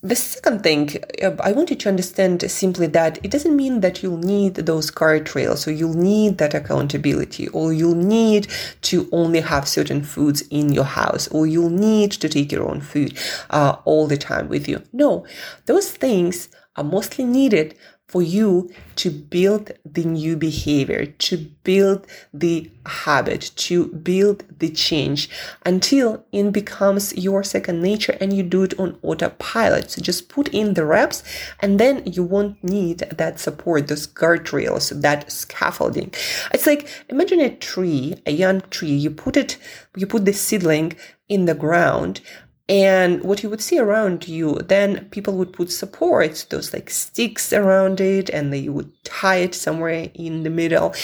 the 0.00 0.14
second 0.14 0.62
thing, 0.62 0.90
uh, 1.22 1.34
I 1.40 1.50
want 1.50 1.70
you 1.70 1.76
to 1.76 1.88
understand 1.88 2.48
simply 2.48 2.86
that 2.88 3.18
it 3.24 3.32
doesn't 3.32 3.56
mean 3.56 3.80
that 3.80 4.00
you'll 4.00 4.18
need 4.18 4.54
those 4.54 4.92
guardrails 4.92 5.66
or 5.66 5.72
you'll 5.72 5.94
need 5.94 6.38
that 6.38 6.54
accountability 6.54 7.48
or 7.48 7.72
you'll 7.72 7.96
need 7.96 8.46
to 8.82 9.08
only 9.10 9.40
have 9.40 9.66
certain 9.66 10.04
foods 10.04 10.42
in 10.50 10.72
your 10.72 10.84
house 10.84 11.26
or 11.28 11.48
you'll 11.48 11.70
need 11.70 12.12
to 12.12 12.28
take 12.28 12.52
your 12.52 12.68
own 12.68 12.80
food 12.80 13.18
uh, 13.50 13.76
all 13.84 14.06
the 14.06 14.16
time 14.16 14.48
with 14.48 14.68
you. 14.68 14.82
No, 14.92 15.26
those 15.66 15.90
things 15.90 16.48
are 16.76 16.84
mostly 16.84 17.24
needed 17.24 17.74
for 18.08 18.22
you 18.22 18.70
to 18.96 19.10
build 19.10 19.70
the 19.84 20.04
new 20.04 20.34
behavior, 20.34 21.04
to 21.04 21.36
build 21.62 22.06
the 22.32 22.70
habit, 22.86 23.50
to 23.54 23.88
build 23.88 24.42
the 24.58 24.70
change 24.70 25.28
until 25.66 26.24
it 26.32 26.50
becomes 26.50 27.14
your 27.16 27.44
second 27.44 27.82
nature 27.82 28.16
and 28.18 28.32
you 28.32 28.42
do 28.42 28.62
it 28.62 28.78
on 28.80 28.98
autopilot. 29.02 29.90
So 29.90 30.00
just 30.00 30.30
put 30.30 30.48
in 30.48 30.72
the 30.72 30.86
reps 30.86 31.22
and 31.60 31.78
then 31.78 32.02
you 32.06 32.24
won't 32.24 32.64
need 32.64 33.00
that 33.00 33.38
support, 33.38 33.88
those 33.88 34.06
guardrails, 34.06 35.02
that 35.02 35.30
scaffolding. 35.30 36.12
It's 36.52 36.66
like 36.66 36.88
imagine 37.10 37.40
a 37.40 37.54
tree, 37.54 38.16
a 38.24 38.32
young 38.32 38.62
tree, 38.70 38.94
you 38.94 39.10
put 39.10 39.36
it, 39.36 39.58
you 39.96 40.06
put 40.06 40.24
the 40.24 40.32
seedling 40.32 40.96
in 41.28 41.44
the 41.44 41.54
ground 41.54 42.22
and 42.68 43.22
what 43.22 43.42
you 43.42 43.48
would 43.48 43.62
see 43.62 43.78
around 43.78 44.28
you, 44.28 44.56
then 44.56 45.06
people 45.06 45.34
would 45.36 45.54
put 45.54 45.72
supports, 45.72 46.44
those 46.44 46.74
like 46.74 46.90
sticks 46.90 47.50
around 47.50 47.98
it, 47.98 48.28
and 48.28 48.52
they 48.52 48.68
would 48.68 48.92
tie 49.04 49.36
it 49.36 49.54
somewhere 49.54 50.10
in 50.12 50.42
the 50.42 50.50
middle 50.50 50.94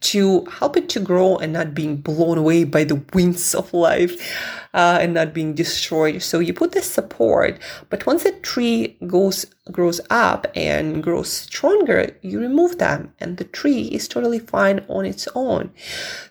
to 0.00 0.44
help 0.46 0.76
it 0.76 0.88
to 0.88 1.00
grow 1.00 1.36
and 1.36 1.52
not 1.52 1.74
being 1.74 1.96
blown 1.96 2.38
away 2.38 2.64
by 2.64 2.82
the 2.82 3.00
winds 3.14 3.54
of 3.54 3.72
life 3.72 4.20
uh, 4.74 4.98
and 5.00 5.14
not 5.14 5.32
being 5.32 5.54
destroyed. 5.54 6.22
So 6.22 6.40
you 6.40 6.52
put 6.52 6.72
this 6.72 6.90
support, 6.90 7.60
but 7.88 8.04
once 8.04 8.24
the 8.24 8.32
tree 8.32 8.96
goes 9.06 9.46
grows 9.70 10.00
up 10.10 10.48
and 10.56 11.04
grows 11.04 11.32
stronger, 11.32 12.16
you 12.22 12.40
remove 12.40 12.78
them, 12.78 13.12
and 13.20 13.36
the 13.36 13.44
tree 13.44 13.82
is 13.82 14.08
totally 14.08 14.40
fine 14.40 14.84
on 14.88 15.04
its 15.04 15.28
own. 15.36 15.70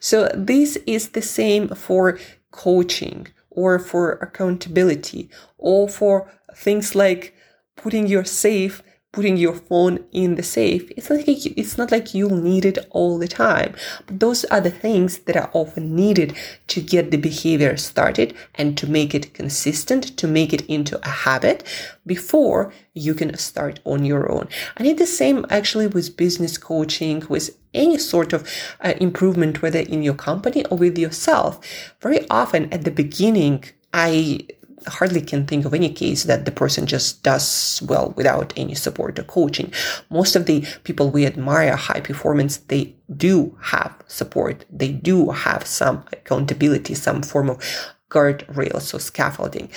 So 0.01 0.29
this 0.35 0.77
is 0.85 1.09
the 1.09 1.21
same 1.21 1.69
for 1.69 2.19
coaching 2.51 3.27
or 3.51 3.77
for 3.79 4.13
accountability 4.13 5.29
or 5.57 5.87
for 5.87 6.31
things 6.55 6.95
like 6.95 7.35
putting 7.75 8.07
your 8.07 8.23
safe 8.25 8.81
putting 9.11 9.35
your 9.35 9.53
phone 9.53 9.99
in 10.11 10.35
the 10.35 10.43
safe 10.43 10.89
it's 10.95 11.09
like 11.09 11.25
it's 11.27 11.77
not 11.77 11.91
like 11.91 12.13
you'll 12.13 12.35
need 12.35 12.65
it 12.65 12.77
all 12.91 13.17
the 13.17 13.27
time. 13.27 13.73
But 14.05 14.19
those 14.19 14.45
are 14.45 14.61
the 14.61 14.71
things 14.71 15.19
that 15.19 15.35
are 15.35 15.49
often 15.53 15.95
needed 15.95 16.35
to 16.67 16.81
get 16.81 17.11
the 17.11 17.17
behavior 17.17 17.75
started 17.77 18.33
and 18.55 18.77
to 18.77 18.87
make 18.87 19.13
it 19.13 19.33
consistent 19.33 20.17
to 20.17 20.27
make 20.27 20.53
it 20.53 20.65
into 20.67 20.97
a 21.05 21.09
habit 21.09 21.63
before 22.05 22.73
you 22.93 23.13
can 23.13 23.37
start 23.37 23.79
on 23.85 24.05
your 24.05 24.31
own. 24.31 24.47
I 24.77 24.83
need 24.83 24.97
the 24.97 25.07
same 25.07 25.45
actually 25.49 25.87
with 25.87 26.17
business 26.17 26.57
coaching 26.57 27.23
with 27.29 27.57
any 27.73 27.97
sort 27.97 28.33
of 28.33 28.47
uh, 28.81 28.93
improvement 28.99 29.61
whether 29.61 29.79
in 29.79 30.03
your 30.03 30.13
company 30.13 30.65
or 30.65 30.77
with 30.77 30.97
yourself. 30.97 31.59
Very 32.01 32.27
often 32.29 32.71
at 32.73 32.83
the 32.83 32.91
beginning 32.91 33.63
i 33.93 34.39
hardly 34.87 35.21
can 35.21 35.45
think 35.45 35.65
of 35.65 35.73
any 35.73 35.89
case 35.89 36.23
that 36.25 36.45
the 36.45 36.51
person 36.51 36.85
just 36.85 37.23
does 37.23 37.81
well 37.85 38.13
without 38.17 38.53
any 38.55 38.75
support 38.75 39.19
or 39.19 39.23
coaching. 39.23 39.71
Most 40.09 40.35
of 40.35 40.45
the 40.45 40.65
people 40.83 41.09
we 41.09 41.25
admire 41.25 41.75
high 41.75 42.01
performance, 42.01 42.57
they 42.57 42.95
do 43.15 43.57
have 43.61 43.95
support. 44.07 44.65
They 44.71 44.91
do 44.91 45.31
have 45.31 45.65
some 45.65 46.03
accountability, 46.11 46.95
some 46.95 47.21
form 47.21 47.49
of 47.49 47.63
guardrails 48.09 48.93
or 48.93 48.99
scaffolding. 48.99 49.69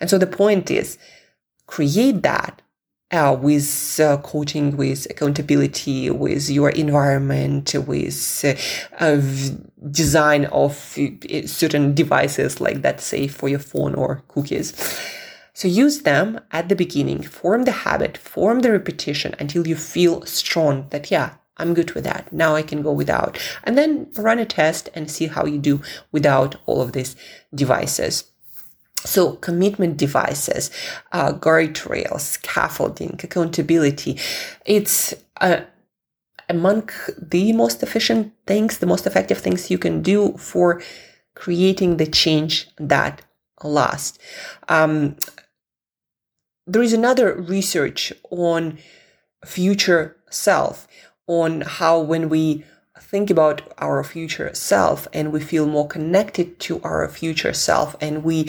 And 0.00 0.08
so 0.08 0.18
the 0.18 0.26
point 0.26 0.70
is 0.70 0.98
create 1.66 2.22
that 2.22 2.61
uh, 3.12 3.36
with 3.40 4.00
uh, 4.00 4.16
coaching, 4.18 4.76
with 4.76 5.06
accountability, 5.10 6.10
with 6.10 6.48
your 6.48 6.70
environment, 6.70 7.74
with 7.86 8.44
uh, 8.98 9.20
design 9.90 10.46
of 10.46 10.98
uh, 10.98 11.46
certain 11.46 11.94
devices 11.94 12.60
like 12.60 12.82
that, 12.82 13.00
say 13.00 13.28
for 13.28 13.48
your 13.48 13.58
phone 13.58 13.94
or 13.94 14.22
cookies. 14.28 14.72
So 15.54 15.68
use 15.68 16.02
them 16.02 16.40
at 16.50 16.70
the 16.70 16.74
beginning, 16.74 17.22
form 17.22 17.64
the 17.64 17.72
habit, 17.72 18.16
form 18.16 18.60
the 18.60 18.72
repetition 18.72 19.34
until 19.38 19.66
you 19.66 19.76
feel 19.76 20.24
strong 20.24 20.86
that, 20.90 21.10
yeah, 21.10 21.34
I'm 21.58 21.74
good 21.74 21.92
with 21.92 22.04
that. 22.04 22.32
Now 22.32 22.54
I 22.54 22.62
can 22.62 22.82
go 22.82 22.92
without. 22.92 23.38
And 23.62 23.76
then 23.76 24.08
run 24.16 24.38
a 24.38 24.46
test 24.46 24.88
and 24.94 25.10
see 25.10 25.26
how 25.26 25.44
you 25.44 25.58
do 25.58 25.82
without 26.10 26.56
all 26.64 26.80
of 26.80 26.92
these 26.92 27.14
devices. 27.54 28.31
So 29.04 29.32
commitment 29.34 29.96
devices, 29.96 30.70
uh, 31.12 31.32
guardrails, 31.32 32.20
scaffolding, 32.20 33.18
accountability. 33.22 34.18
It's 34.64 35.14
uh, 35.40 35.62
among 36.48 36.90
the 37.20 37.52
most 37.52 37.82
efficient 37.82 38.32
things, 38.46 38.78
the 38.78 38.86
most 38.86 39.06
effective 39.06 39.38
things 39.38 39.70
you 39.70 39.78
can 39.78 40.02
do 40.02 40.36
for 40.36 40.82
creating 41.34 41.96
the 41.96 42.06
change 42.06 42.68
that 42.78 43.22
lasts. 43.62 44.18
Um, 44.68 45.16
there 46.66 46.82
is 46.82 46.92
another 46.92 47.34
research 47.34 48.12
on 48.30 48.78
future 49.44 50.16
self, 50.30 50.86
on 51.26 51.62
how 51.62 52.00
when 52.00 52.28
we 52.28 52.64
think 53.02 53.30
about 53.30 53.62
our 53.78 54.02
future 54.04 54.54
self 54.54 55.08
and 55.12 55.32
we 55.32 55.40
feel 55.40 55.66
more 55.66 55.86
connected 55.86 56.58
to 56.60 56.80
our 56.82 57.08
future 57.08 57.52
self 57.52 57.96
and 58.00 58.24
we 58.24 58.48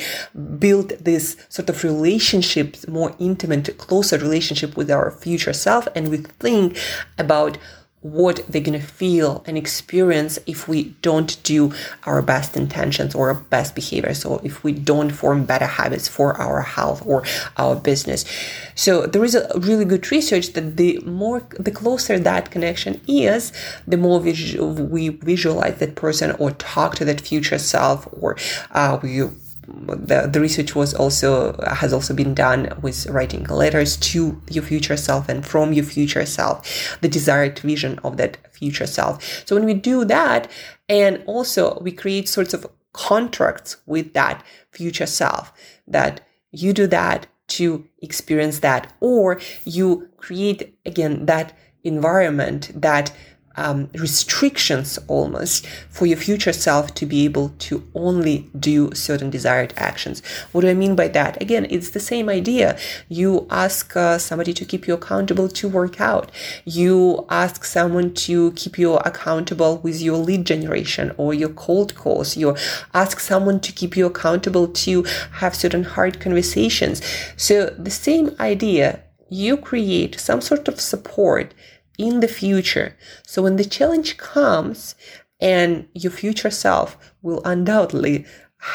build 0.60 0.89
this 1.00 1.36
sort 1.50 1.69
of 1.69 1.83
relationship, 1.83 2.77
more 2.88 3.15
intimate, 3.19 3.77
closer 3.77 4.17
relationship 4.17 4.77
with 4.77 4.89
our 4.89 5.12
future 5.12 5.53
self 5.53 5.88
and 5.95 6.10
we 6.10 6.17
think 6.17 6.77
about 7.17 7.57
what 8.03 8.45
they're 8.48 8.62
going 8.62 8.79
to 8.79 8.86
feel 8.86 9.43
and 9.48 9.57
experience 9.57 10.38
if 10.45 10.67
we 10.67 10.95
don't 11.01 11.41
do 11.43 11.74
our 12.05 12.22
best 12.22 12.55
intentions 12.55 13.15
or 13.15 13.29
our 13.29 13.36
best 13.36 13.75
behavior. 13.75 14.13
So, 14.13 14.39
if 14.43 14.63
we 14.63 14.72
don't 14.72 15.10
form 15.10 15.45
better 15.45 15.65
habits 15.65 16.07
for 16.07 16.39
our 16.39 16.62
health 16.62 17.03
or 17.05 17.24
our 17.57 17.75
business 17.75 18.25
so 18.75 19.05
there 19.05 19.24
is 19.24 19.36
a 19.36 19.48
really 19.60 19.86
good 19.86 20.10
research 20.12 20.53
that 20.53 20.77
the 20.77 21.00
more 21.00 21.41
the 21.60 21.72
closer 21.72 22.19
that 22.19 22.51
connection 22.51 23.00
is 23.07 23.51
the 23.88 23.98
more 23.98 24.19
we 24.19 25.10
visualize 25.10 25.77
that 25.79 25.95
person 25.95 26.31
or 26.39 26.51
talk 26.51 26.95
to 26.95 27.05
that 27.05 27.22
future 27.22 27.57
self 27.57 28.07
or 28.19 28.36
uh, 28.72 29.00
we 29.01 29.22
the, 29.67 30.29
the 30.32 30.39
research 30.39 30.75
was 30.75 30.93
also 30.93 31.55
has 31.67 31.93
also 31.93 32.13
been 32.13 32.34
done 32.34 32.70
with 32.82 33.08
writing 33.08 33.43
letters 33.46 33.98
to 33.98 34.41
your 34.50 34.63
future 34.63 34.98
self 34.98 35.29
and 35.29 35.46
from 35.46 35.74
your 35.74 35.86
future 35.86 36.25
self, 36.25 36.98
the 37.01 37.08
desired 37.08 37.58
vision 37.60 38.00
of 38.03 38.17
that 38.17 38.38
future 38.53 38.88
self. 38.88 39.43
So 39.48 39.55
when 39.55 39.65
we 39.65 39.74
do 39.74 40.05
that, 40.05 40.50
and 40.89 41.24
also 41.25 41.79
we 41.79 41.91
create 41.91 42.27
sorts 42.29 42.53
of 42.53 42.65
contracts 42.93 43.77
with 43.86 44.13
that 44.13 44.43
future 44.72 45.05
self 45.05 45.51
that 45.88 46.22
you 46.51 46.74
do 46.74 46.88
that 46.88 47.27
to 47.48 47.86
experience 48.01 48.60
that, 48.60 48.93
or 49.00 49.39
you 49.65 50.10
create 50.17 50.77
again 50.86 51.25
that 51.25 51.58
environment 51.84 52.72
that 52.74 53.12
um, 53.55 53.89
restrictions 53.93 55.00
almost 55.07 55.65
for 55.89 56.05
your 56.05 56.17
future 56.17 56.53
self 56.53 56.93
to 56.95 57.05
be 57.05 57.25
able 57.25 57.50
to 57.60 57.88
only 57.93 58.50
do 58.57 58.93
certain 58.93 59.29
desired 59.29 59.74
actions. 59.77 60.22
What 60.51 60.62
do 60.62 60.69
I 60.69 60.74
mean 60.74 60.95
by 60.95 61.07
that? 61.10 61.41
Again, 61.41 61.67
it's 61.69 61.91
the 61.91 62.00
same 62.00 62.29
idea. 62.29 62.77
You 63.10 63.48
ask 63.50 63.95
uh, 63.95 64.17
somebody 64.17 64.53
to 64.53 64.65
keep 64.65 64.88
you 64.88 64.93
accountable 64.93 65.50
to 65.50 65.69
work 65.69 66.01
out. 66.01 66.31
You 66.65 67.25
ask 67.29 67.63
someone 67.65 68.13
to 68.15 68.51
keep 68.53 68.77
you 68.77 68.95
accountable 68.95 69.77
with 69.77 70.01
your 70.01 70.17
lead 70.17 70.45
generation 70.45 71.13
or 71.17 71.33
your 71.33 71.50
cold 71.50 71.95
calls. 71.95 72.38
You 72.38 72.55
ask 72.93 73.19
someone 73.19 73.60
to 73.62 73.72
keep 73.72 73.95
you 73.95 74.05
accountable 74.05 74.67
to 74.67 75.03
have 75.33 75.55
certain 75.55 75.83
hard 75.83 76.19
conversations. 76.19 77.01
So 77.38 77.65
the 77.77 77.91
same 77.91 78.36
idea, 78.39 79.03
you 79.29 79.57
create 79.57 80.19
some 80.19 80.41
sort 80.41 80.67
of 80.67 80.79
support 80.79 81.53
in 81.98 82.20
the 82.20 82.28
future. 82.28 82.96
So 83.26 83.44
when 83.44 83.56
the 83.56 83.66
challenge 83.66 84.18
comes 84.18 84.96
and 85.40 85.88
your 85.94 86.12
future 86.12 86.50
self 86.50 86.98
will 87.22 87.42
undoubtedly 87.46 88.26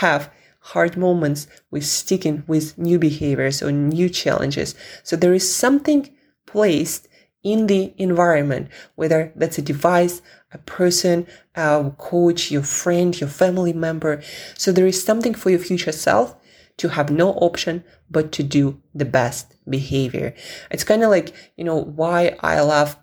have 0.01 0.31
hard 0.61 0.97
moments 0.97 1.47
with 1.71 1.85
sticking 1.85 2.45
with 2.47 2.77
new 2.77 2.99
behaviors 2.99 3.63
or 3.63 3.73
new 3.73 4.09
challenges. 4.09 4.75
So 5.03 5.17
there 5.17 5.33
is 5.33 5.55
something 5.55 6.15
placed 6.47 7.09
in 7.43 7.69
the 7.69 7.95
environment, 7.97 8.69
whether 8.97 9.33
that's 9.37 9.59
a 9.59 9.63
device, 9.63 10.21
a 10.53 10.59
person, 10.59 11.27
a 11.55 11.93
coach, 11.97 12.51
your 12.51 12.63
friend, 12.63 13.19
your 13.19 13.31
family 13.31 13.73
member. 13.73 14.21
So 14.57 14.73
there 14.73 14.87
is 14.87 15.03
something 15.03 15.35
for 15.35 15.51
your 15.51 15.59
future 15.59 15.93
self 15.93 16.37
to 16.79 16.91
have 16.91 17.11
no 17.11 17.33
option 17.33 17.85
but 18.11 18.33
to 18.33 18.43
do 18.43 18.81
the 18.95 19.05
best 19.05 19.55
behavior. 19.69 20.35
It's 20.71 20.85
kind 20.85 21.03
of 21.03 21.11
like, 21.11 21.35
you 21.57 21.65
know, 21.65 21.77
why 21.77 22.37
I 22.41 22.61
love 22.61 22.97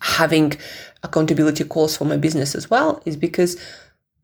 having 0.00 0.52
accountability 1.02 1.64
calls 1.64 1.96
for 1.96 2.04
my 2.04 2.16
business 2.16 2.54
as 2.54 2.68
well 2.70 3.02
is 3.04 3.16
because 3.16 3.56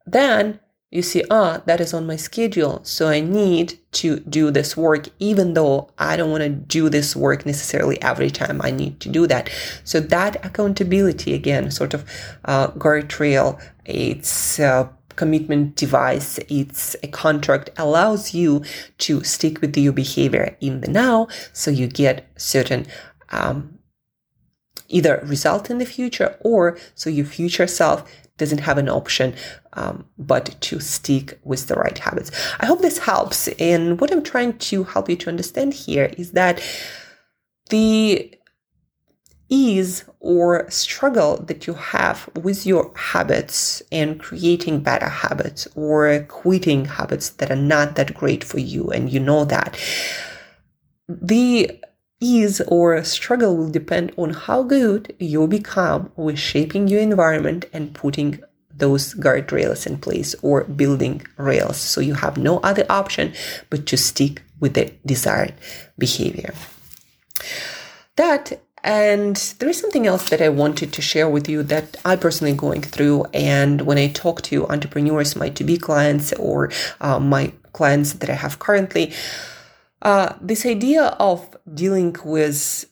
then 0.07 0.61
you 0.91 1.03
see, 1.03 1.25
ah, 1.31 1.63
that 1.67 1.81
is 1.81 1.93
on 1.93 2.07
my 2.07 2.17
schedule. 2.17 2.81
So 2.85 3.09
I 3.09 3.21
need 3.21 3.79
to 3.93 4.21
do 4.21 4.51
this 4.51 4.77
work, 4.77 5.09
even 5.19 5.55
though 5.55 5.91
I 5.99 6.17
don't 6.17 6.31
want 6.31 6.45
to 6.45 6.49
do 6.49 6.89
this 6.89 7.17
work 7.17 7.45
necessarily 7.45 8.01
every 8.01 8.31
time 8.31 8.61
I 8.63 8.71
need 8.71 9.01
to 9.01 9.09
do 9.09 9.27
that. 9.27 9.51
So 9.85 10.01
that 10.01 10.45
accountability, 10.45 11.35
again, 11.35 11.71
sort 11.71 11.93
of 11.93 12.09
uh, 12.45 12.69
guardrail, 12.69 13.61
it's 13.85 14.61
commitment 15.17 15.77
device, 15.77 16.39
it's 16.49 16.95
a 17.03 17.09
contract, 17.09 17.71
allows 17.79 18.33
you 18.33 18.63
to 18.99 19.25
stick 19.25 19.61
with 19.61 19.77
your 19.77 19.93
behavior 19.93 20.57
in 20.61 20.83
the 20.83 20.89
now. 20.89 21.27
So 21.53 21.71
you 21.71 21.89
get 21.89 22.29
certain 22.37 22.87
um, 23.31 23.76
either 24.89 25.21
result 25.25 25.71
in 25.71 25.79
the 25.79 25.87
future 25.87 26.37
or 26.41 26.79
so 26.95 27.11
your 27.11 27.27
future 27.27 27.67
self 27.67 28.11
doesn't 28.39 28.59
have 28.59 28.79
an 28.79 28.89
option 28.89 29.35
um, 29.73 30.05
but 30.19 30.61
to 30.61 30.81
stick 30.81 31.39
with 31.45 31.69
the 31.69 31.75
right 31.75 31.99
habits. 31.99 32.31
I 32.61 32.67
hope 32.67 32.81
this 32.81 32.99
helps. 32.99 33.49
And 33.59 34.01
what 34.01 34.11
I'm 34.13 34.23
trying 34.23 34.59
to 34.59 34.85
help 34.85 35.09
you 35.09 35.17
to 35.17 35.31
understand 35.31 35.73
here 35.75 36.13
is 36.19 36.33
that 36.33 36.63
the 37.71 38.33
ease 39.49 40.05
or 40.21 40.69
struggle 40.71 41.37
that 41.37 41.67
you 41.67 41.75
have 41.75 42.29
with 42.35 42.67
your 42.67 42.93
habits 42.97 43.81
and 43.93 44.19
creating 44.19 44.81
better 44.81 45.09
habits 45.09 45.69
or 45.77 46.25
quitting 46.29 46.85
habits 46.85 47.31
that 47.31 47.51
are 47.51 47.57
not 47.57 47.95
that 47.95 48.15
great 48.15 48.43
for 48.43 48.59
you, 48.59 48.89
and 48.89 49.11
you 49.11 49.21
know 49.21 49.45
that. 49.45 49.79
The 51.09 51.81
ease 52.21 52.61
or 52.69 53.03
struggle 53.05 53.57
will 53.57 53.71
depend 53.71 54.13
on 54.17 54.31
how 54.31 54.63
good 54.63 55.15
you 55.19 55.47
become 55.47 56.11
with 56.17 56.39
shaping 56.39 56.89
your 56.89 57.01
environment 57.01 57.67
and 57.73 57.95
putting 57.95 58.41
those 58.75 59.15
guardrails 59.15 59.87
in 59.87 59.99
place 59.99 60.35
or 60.43 60.65
building 60.65 61.27
rails. 61.37 61.79
So 61.79 62.01
you 62.01 62.15
have 62.15 62.37
no 62.37 62.59
other 62.59 62.85
option 62.91 63.33
but 63.71 63.87
to 63.87 63.97
stick 63.97 64.43
with 64.61 64.75
the 64.75 64.93
desired 65.05 65.55
behavior. 65.99 66.55
That 68.17 68.61
and 68.87 69.35
there 69.59 69.69
is 69.69 69.81
something 69.81 70.07
else 70.07 70.29
that 70.31 70.41
I 70.41 70.49
wanted 70.49 70.93
to 70.93 71.03
share 71.03 71.29
with 71.29 71.49
you 71.49 71.65
that 71.65 71.97
I 72.05 72.15
personally 72.15 72.55
going 72.55 72.83
through. 72.83 73.25
And 73.35 73.81
when 73.81 73.99
I 73.99 74.07
talk 74.09 74.43
to 74.43 74.69
entrepreneurs, 74.69 75.35
my 75.35 75.49
to 75.49 75.65
be 75.65 75.77
clients 75.77 76.33
or 76.35 76.71
uh, 77.01 77.19
my 77.19 77.53
clients 77.73 78.13
that 78.13 78.31
I 78.31 78.35
have 78.35 78.61
currently, 78.61 79.13
uh, 80.03 80.35
this 80.41 80.67
idea 80.67 81.05
of 81.19 81.57
dealing 81.75 82.17
with 82.25 82.87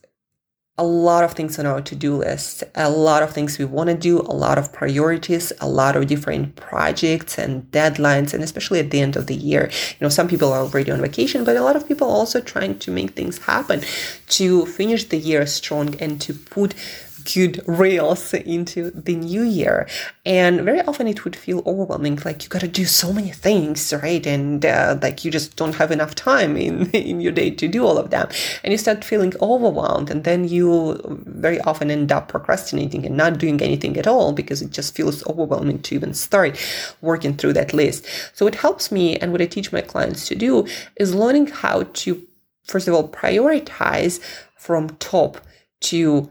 a 0.76 0.84
lot 0.84 1.22
of 1.22 1.32
things 1.32 1.56
on 1.60 1.66
our 1.66 1.80
to-do 1.80 2.16
list, 2.16 2.64
a 2.74 2.90
lot 2.90 3.22
of 3.22 3.30
things 3.30 3.58
we 3.58 3.64
want 3.64 3.88
to 3.88 3.94
do, 3.96 4.20
a 4.22 4.34
lot 4.34 4.58
of 4.58 4.72
priorities, 4.72 5.52
a 5.60 5.68
lot 5.68 5.94
of 5.94 6.08
different 6.08 6.56
projects 6.56 7.38
and 7.38 7.70
deadlines, 7.70 8.34
and 8.34 8.42
especially 8.42 8.80
at 8.80 8.90
the 8.90 9.00
end 9.00 9.14
of 9.14 9.28
the 9.28 9.36
year. 9.36 9.70
You 9.70 10.04
know, 10.04 10.08
some 10.08 10.26
people 10.26 10.52
are 10.52 10.62
already 10.62 10.90
on 10.90 11.00
vacation, 11.00 11.44
but 11.44 11.56
a 11.56 11.62
lot 11.62 11.76
of 11.76 11.86
people 11.86 12.08
also 12.08 12.40
trying 12.40 12.80
to 12.80 12.90
make 12.90 13.10
things 13.12 13.38
happen 13.38 13.82
to 14.30 14.66
finish 14.66 15.04
the 15.04 15.16
year 15.16 15.46
strong 15.46 15.94
and 16.00 16.20
to 16.22 16.34
put 16.34 16.74
good 17.24 17.62
rails 17.66 18.34
into 18.34 18.90
the 18.90 19.16
new 19.16 19.42
year. 19.42 19.88
And 20.24 20.60
very 20.62 20.80
often 20.82 21.06
it 21.06 21.24
would 21.24 21.36
feel 21.36 21.62
overwhelming, 21.66 22.18
like 22.24 22.42
you 22.42 22.48
got 22.48 22.60
to 22.60 22.68
do 22.68 22.84
so 22.84 23.12
many 23.12 23.30
things, 23.30 23.92
right? 24.02 24.26
And 24.26 24.64
uh, 24.64 24.98
like 25.02 25.24
you 25.24 25.30
just 25.30 25.56
don't 25.56 25.74
have 25.76 25.90
enough 25.90 26.14
time 26.14 26.56
in, 26.56 26.90
in 26.92 27.20
your 27.20 27.32
day 27.32 27.50
to 27.50 27.68
do 27.68 27.84
all 27.84 27.98
of 27.98 28.10
them. 28.10 28.28
And 28.62 28.72
you 28.72 28.78
start 28.78 29.04
feeling 29.04 29.32
overwhelmed. 29.40 30.10
And 30.10 30.24
then 30.24 30.48
you 30.48 30.98
very 31.26 31.60
often 31.62 31.90
end 31.90 32.12
up 32.12 32.28
procrastinating 32.28 33.04
and 33.06 33.16
not 33.16 33.38
doing 33.38 33.60
anything 33.60 33.96
at 33.96 34.06
all 34.06 34.32
because 34.32 34.62
it 34.62 34.70
just 34.70 34.94
feels 34.94 35.26
overwhelming 35.26 35.82
to 35.82 35.94
even 35.94 36.14
start 36.14 36.58
working 37.00 37.36
through 37.36 37.54
that 37.54 37.72
list. 37.72 38.06
So 38.34 38.46
it 38.46 38.56
helps 38.56 38.92
me. 38.92 39.16
And 39.16 39.32
what 39.32 39.42
I 39.42 39.46
teach 39.46 39.72
my 39.72 39.80
clients 39.80 40.28
to 40.28 40.34
do 40.34 40.66
is 40.96 41.14
learning 41.14 41.48
how 41.48 41.82
to, 41.82 42.26
first 42.64 42.88
of 42.88 42.94
all, 42.94 43.08
prioritize 43.08 44.20
from 44.56 44.90
top 44.96 45.40
to 45.80 46.30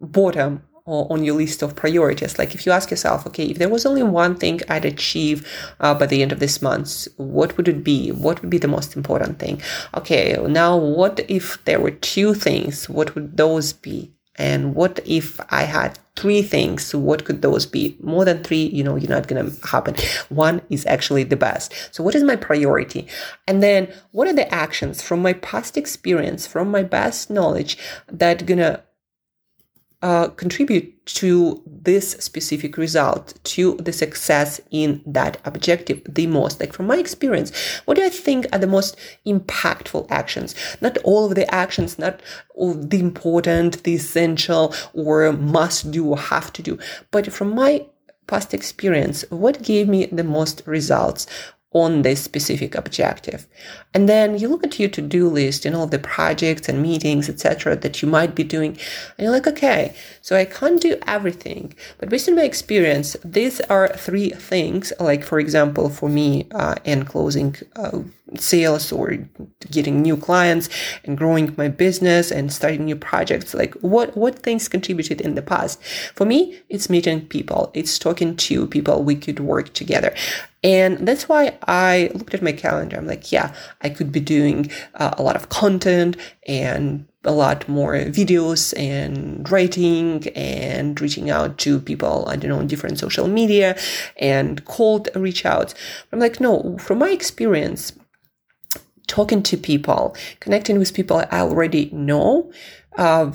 bottom 0.00 0.62
on 0.86 1.24
your 1.24 1.34
list 1.34 1.62
of 1.62 1.74
priorities. 1.74 2.38
Like 2.38 2.54
if 2.54 2.64
you 2.64 2.72
ask 2.72 2.90
yourself, 2.90 3.26
okay, 3.26 3.44
if 3.46 3.58
there 3.58 3.68
was 3.68 3.84
only 3.84 4.04
one 4.04 4.36
thing 4.36 4.60
I'd 4.68 4.84
achieve 4.84 5.46
uh, 5.80 5.94
by 5.94 6.06
the 6.06 6.22
end 6.22 6.32
of 6.32 6.38
this 6.38 6.62
month, 6.62 7.08
what 7.16 7.56
would 7.56 7.66
it 7.66 7.82
be? 7.82 8.12
What 8.12 8.40
would 8.40 8.50
be 8.50 8.58
the 8.58 8.68
most 8.68 8.96
important 8.96 9.38
thing? 9.38 9.60
Okay, 9.94 10.36
now 10.48 10.76
what 10.76 11.20
if 11.28 11.62
there 11.64 11.80
were 11.80 11.90
two 11.90 12.34
things? 12.34 12.88
What 12.88 13.14
would 13.14 13.36
those 13.36 13.72
be? 13.72 14.12
And 14.38 14.74
what 14.74 15.00
if 15.06 15.40
I 15.50 15.62
had 15.62 15.98
three 16.14 16.42
things? 16.42 16.94
What 16.94 17.24
could 17.24 17.40
those 17.40 17.64
be? 17.64 17.96
More 18.00 18.24
than 18.24 18.44
three, 18.44 18.66
you 18.66 18.84
know, 18.84 18.94
you're 18.94 19.10
not 19.10 19.28
going 19.28 19.50
to 19.50 19.66
happen. 19.66 19.96
One 20.28 20.60
is 20.68 20.84
actually 20.86 21.24
the 21.24 21.36
best. 21.36 21.72
So 21.90 22.04
what 22.04 22.14
is 22.14 22.22
my 22.22 22.36
priority? 22.36 23.08
And 23.46 23.62
then 23.62 23.92
what 24.12 24.28
are 24.28 24.34
the 24.34 24.52
actions 24.54 25.00
from 25.02 25.22
my 25.22 25.32
past 25.32 25.78
experience, 25.78 26.46
from 26.46 26.70
my 26.70 26.82
best 26.82 27.30
knowledge 27.30 27.78
that 28.08 28.44
going 28.44 28.58
to 28.58 28.82
uh, 30.02 30.28
contribute 30.28 30.92
to 31.06 31.62
this 31.66 32.12
specific 32.12 32.76
result, 32.76 33.34
to 33.44 33.76
the 33.76 33.92
success 33.92 34.60
in 34.70 35.02
that 35.06 35.38
objective 35.44 36.02
the 36.08 36.26
most. 36.26 36.60
Like 36.60 36.72
from 36.72 36.86
my 36.86 36.98
experience, 36.98 37.52
what 37.86 37.96
do 37.96 38.04
I 38.04 38.08
think 38.08 38.46
are 38.52 38.58
the 38.58 38.66
most 38.66 38.96
impactful 39.26 40.06
actions? 40.10 40.54
Not 40.80 40.98
all 40.98 41.26
of 41.26 41.34
the 41.34 41.52
actions, 41.54 41.98
not 41.98 42.20
all 42.54 42.74
the 42.74 43.00
important, 43.00 43.84
the 43.84 43.94
essential, 43.94 44.74
or 44.92 45.32
must 45.32 45.90
do 45.90 46.06
or 46.06 46.18
have 46.18 46.52
to 46.54 46.62
do, 46.62 46.78
but 47.10 47.32
from 47.32 47.54
my 47.54 47.86
past 48.26 48.52
experience, 48.52 49.24
what 49.30 49.62
gave 49.62 49.88
me 49.88 50.06
the 50.06 50.24
most 50.24 50.62
results? 50.66 51.26
On 51.72 52.02
this 52.02 52.22
specific 52.22 52.74
objective. 52.74 53.46
And 53.92 54.08
then 54.08 54.38
you 54.38 54.48
look 54.48 54.64
at 54.64 54.78
your 54.78 54.88
to-do 54.88 55.28
list 55.28 55.64
and 55.64 55.76
all 55.76 55.84
of 55.84 55.90
the 55.90 55.98
projects 55.98 56.68
and 56.68 56.80
meetings, 56.82 57.28
etc., 57.28 57.76
that 57.76 58.00
you 58.00 58.08
might 58.08 58.34
be 58.34 58.44
doing, 58.44 58.78
and 59.18 59.24
you're 59.24 59.30
like, 59.30 59.46
okay, 59.46 59.94
so 60.22 60.36
I 60.36 60.44
can't 60.44 60.80
do 60.80 60.96
everything, 61.06 61.74
but 61.98 62.08
based 62.08 62.28
on 62.28 62.36
my 62.36 62.42
experience, 62.42 63.16
these 63.24 63.60
are 63.62 63.88
three 63.88 64.30
things. 64.30 64.92
Like 64.98 65.24
for 65.24 65.38
example, 65.38 65.90
for 65.90 66.08
me, 66.08 66.46
uh, 66.54 66.76
and 66.84 67.06
closing 67.06 67.56
uh, 67.74 68.00
sales 68.34 68.90
or 68.90 69.16
getting 69.70 70.02
new 70.02 70.16
clients 70.16 70.68
and 71.04 71.16
growing 71.16 71.54
my 71.56 71.68
business 71.68 72.30
and 72.32 72.52
starting 72.52 72.84
new 72.84 72.96
projects 72.96 73.54
like 73.54 73.72
what 73.76 74.16
what 74.16 74.40
things 74.40 74.68
contributed 74.68 75.20
in 75.20 75.36
the 75.36 75.42
past 75.42 75.82
for 76.14 76.24
me 76.24 76.58
it's 76.68 76.90
meeting 76.90 77.24
people 77.26 77.70
it's 77.72 77.98
talking 77.98 78.34
to 78.36 78.66
people 78.66 79.04
we 79.04 79.14
could 79.14 79.38
work 79.38 79.72
together 79.74 80.12
and 80.62 81.06
that's 81.06 81.28
why 81.28 81.58
I 81.66 82.10
looked 82.14 82.34
at 82.34 82.42
my 82.42 82.52
calendar. 82.52 82.96
I'm 82.96 83.06
like, 83.06 83.30
yeah, 83.30 83.54
I 83.82 83.90
could 83.90 84.10
be 84.10 84.20
doing 84.20 84.70
uh, 84.94 85.14
a 85.16 85.22
lot 85.22 85.36
of 85.36 85.48
content 85.48 86.16
and 86.46 87.06
a 87.24 87.32
lot 87.32 87.68
more 87.68 87.94
videos 87.94 88.72
and 88.78 89.50
writing 89.50 90.26
and 90.28 91.00
reaching 91.00 91.28
out 91.28 91.58
to 91.58 91.80
people, 91.80 92.24
I 92.28 92.36
don't 92.36 92.50
know, 92.50 92.58
on 92.58 92.68
different 92.68 92.98
social 92.98 93.28
media 93.28 93.76
and 94.16 94.64
cold 94.64 95.08
reach 95.14 95.44
outs. 95.44 95.74
I'm 96.12 96.20
like, 96.20 96.40
no, 96.40 96.78
from 96.78 96.98
my 96.98 97.10
experience, 97.10 97.92
talking 99.06 99.42
to 99.42 99.56
people, 99.56 100.16
connecting 100.40 100.78
with 100.78 100.94
people 100.94 101.18
I 101.30 101.40
already 101.40 101.90
know, 101.92 102.52
uh, 102.96 103.32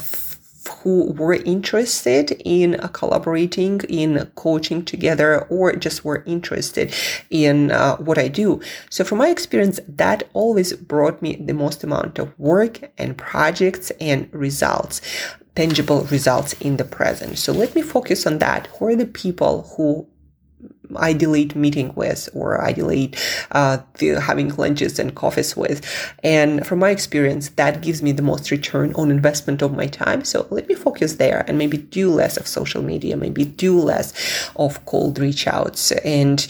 who 0.84 1.12
were 1.14 1.34
interested 1.34 2.32
in 2.46 2.78
collaborating, 2.94 3.82
in 3.90 4.32
coaching 4.36 4.84
together, 4.86 5.42
or 5.46 5.76
just 5.76 6.06
were 6.06 6.24
interested 6.26 6.94
in 7.30 7.72
uh, 7.72 7.98
what 7.98 8.18
I 8.18 8.28
do. 8.28 8.62
So, 8.90 9.04
from 9.04 9.20
my 9.20 9.30
experience, 9.30 9.80
that 9.88 10.24
always 10.34 10.74
brought 10.74 11.22
me 11.22 11.36
the 11.36 11.54
most 11.54 11.84
amount 11.84 12.20
of 12.20 12.38
work 12.40 12.92
and 12.98 13.18
projects 13.18 13.92
and 14.00 14.32
results 14.34 15.02
tangible 15.56 16.04
results 16.04 16.54
in 16.54 16.78
the 16.78 16.86
present. 16.86 17.38
So 17.38 17.52
let 17.52 17.76
me 17.76 17.82
focus 17.82 18.26
on 18.26 18.40
that. 18.40 18.68
Who 18.68 18.88
are 18.88 18.96
the 18.96 19.06
people 19.06 19.64
who 19.76 20.08
I 20.98 21.14
delete 21.14 21.56
meeting 21.56 21.94
with 21.96 22.30
or 22.34 22.62
I 22.62 22.72
delete 22.72 23.16
uh, 23.52 23.80
the, 24.00 24.20
having 24.20 24.56
lunches 24.56 25.00
and 25.00 25.16
coffees 25.16 25.56
with. 25.56 25.86
And 26.24 26.66
from 26.66 26.80
my 26.80 26.90
experience, 26.90 27.50
that 27.50 27.82
gives 27.82 28.02
me 28.02 28.12
the 28.12 28.22
most 28.22 28.52
return 28.52 28.94
on 28.96 29.12
investment 29.12 29.62
of 29.62 29.76
my 29.76 29.88
time. 29.88 30.24
So 30.24 30.48
let 30.50 30.68
me 30.68 30.76
focus 30.76 31.16
there 31.16 31.46
and 31.48 31.58
maybe 31.58 31.78
do 31.78 32.12
less 32.12 32.38
of 32.38 32.48
social 32.48 32.82
media, 32.82 33.18
maybe 33.18 33.46
do 33.46 33.80
less 33.80 34.14
of 34.56 34.86
cold 34.86 35.20
reach 35.20 35.48
outs 35.48 35.92
and 35.92 36.48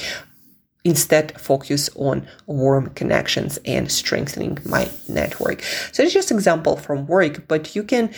instead 0.84 1.40
focus 1.40 1.90
on 1.96 2.28
warm 2.48 2.90
connections 2.92 3.60
and 3.66 3.92
strengthening 3.92 4.58
my 4.66 4.90
network. 5.08 5.62
So 5.92 6.04
it's 6.04 6.14
just 6.14 6.32
example 6.32 6.76
from 6.76 7.06
work, 7.06 7.48
but 7.48 7.76
you 7.76 7.84
can 7.84 8.14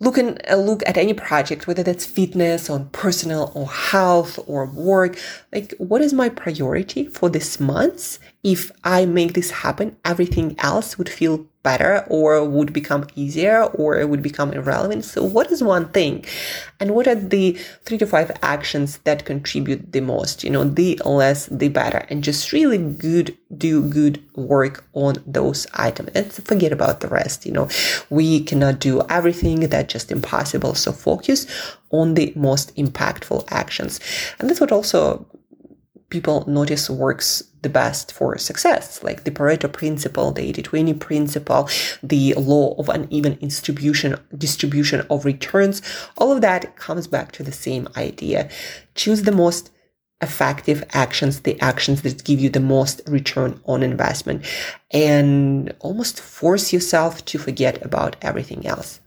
look 0.00 0.18
and 0.18 0.40
uh, 0.48 0.56
look 0.56 0.82
at 0.86 0.96
any 0.96 1.14
project, 1.14 1.66
whether 1.66 1.82
that's 1.82 2.06
fitness 2.06 2.70
or 2.70 2.80
personal 2.92 3.52
or 3.54 3.68
health 3.68 4.38
or 4.46 4.66
work. 4.66 5.18
Like, 5.52 5.74
what 5.78 6.00
is 6.00 6.12
my 6.12 6.28
priority 6.28 7.06
for 7.06 7.28
this 7.28 7.58
month? 7.58 8.18
If 8.44 8.70
I 8.84 9.04
make 9.04 9.34
this 9.34 9.50
happen, 9.50 9.96
everything 10.04 10.54
else 10.60 10.96
would 10.96 11.08
feel 11.08 11.46
better 11.64 12.04
or 12.08 12.44
would 12.44 12.72
become 12.72 13.04
easier 13.16 13.64
or 13.64 13.98
it 13.98 14.08
would 14.08 14.22
become 14.22 14.52
irrelevant. 14.52 15.04
So 15.04 15.24
what 15.24 15.50
is 15.50 15.62
one 15.62 15.88
thing? 15.88 16.24
And 16.78 16.94
what 16.94 17.08
are 17.08 17.16
the 17.16 17.58
three 17.84 17.98
to 17.98 18.06
five 18.06 18.30
actions 18.40 18.98
that 18.98 19.24
contribute 19.24 19.92
the 19.92 20.00
most? 20.00 20.44
You 20.44 20.50
know, 20.50 20.64
the 20.64 21.00
less, 21.04 21.46
the 21.46 21.68
better. 21.68 22.06
And 22.08 22.22
just 22.22 22.52
really 22.52 22.78
good, 22.78 23.36
do 23.56 23.82
good 23.82 24.22
work 24.36 24.84
on 24.94 25.16
those 25.26 25.66
items 25.74 26.10
and 26.14 26.32
forget 26.32 26.72
about 26.72 27.00
the 27.00 27.08
rest. 27.08 27.44
You 27.44 27.52
know, 27.52 27.68
we 28.08 28.44
cannot 28.44 28.78
do 28.78 29.02
everything. 29.08 29.60
That's 29.68 29.92
just 29.92 30.12
impossible. 30.12 30.74
So 30.74 30.92
focus 30.92 31.46
on 31.90 32.14
the 32.14 32.32
most 32.36 32.74
impactful 32.76 33.48
actions. 33.50 33.98
And 34.38 34.48
that's 34.48 34.60
what 34.60 34.72
also 34.72 35.26
people 36.10 36.44
notice 36.48 36.88
works 36.88 37.42
the 37.62 37.68
best 37.68 38.12
for 38.12 38.38
success, 38.38 39.02
like 39.02 39.24
the 39.24 39.30
Pareto 39.30 39.70
principle, 39.70 40.30
the 40.30 40.52
80-20 40.52 40.98
principle, 40.98 41.68
the 42.02 42.34
law 42.34 42.74
of 42.78 42.88
uneven 42.88 43.34
distribution, 43.34 44.16
distribution 44.36 45.04
of 45.10 45.24
returns. 45.24 45.82
All 46.16 46.32
of 46.32 46.40
that 46.40 46.76
comes 46.76 47.06
back 47.06 47.32
to 47.32 47.42
the 47.42 47.52
same 47.52 47.88
idea. 47.96 48.48
Choose 48.94 49.22
the 49.22 49.32
most 49.32 49.70
effective 50.20 50.82
actions, 50.92 51.40
the 51.40 51.60
actions 51.60 52.02
that 52.02 52.24
give 52.24 52.40
you 52.40 52.50
the 52.50 52.60
most 52.60 53.00
return 53.06 53.60
on 53.66 53.82
investment 53.82 54.44
and 54.90 55.72
almost 55.78 56.20
force 56.20 56.72
yourself 56.72 57.24
to 57.24 57.38
forget 57.38 57.84
about 57.84 58.16
everything 58.22 58.66
else. 58.66 59.00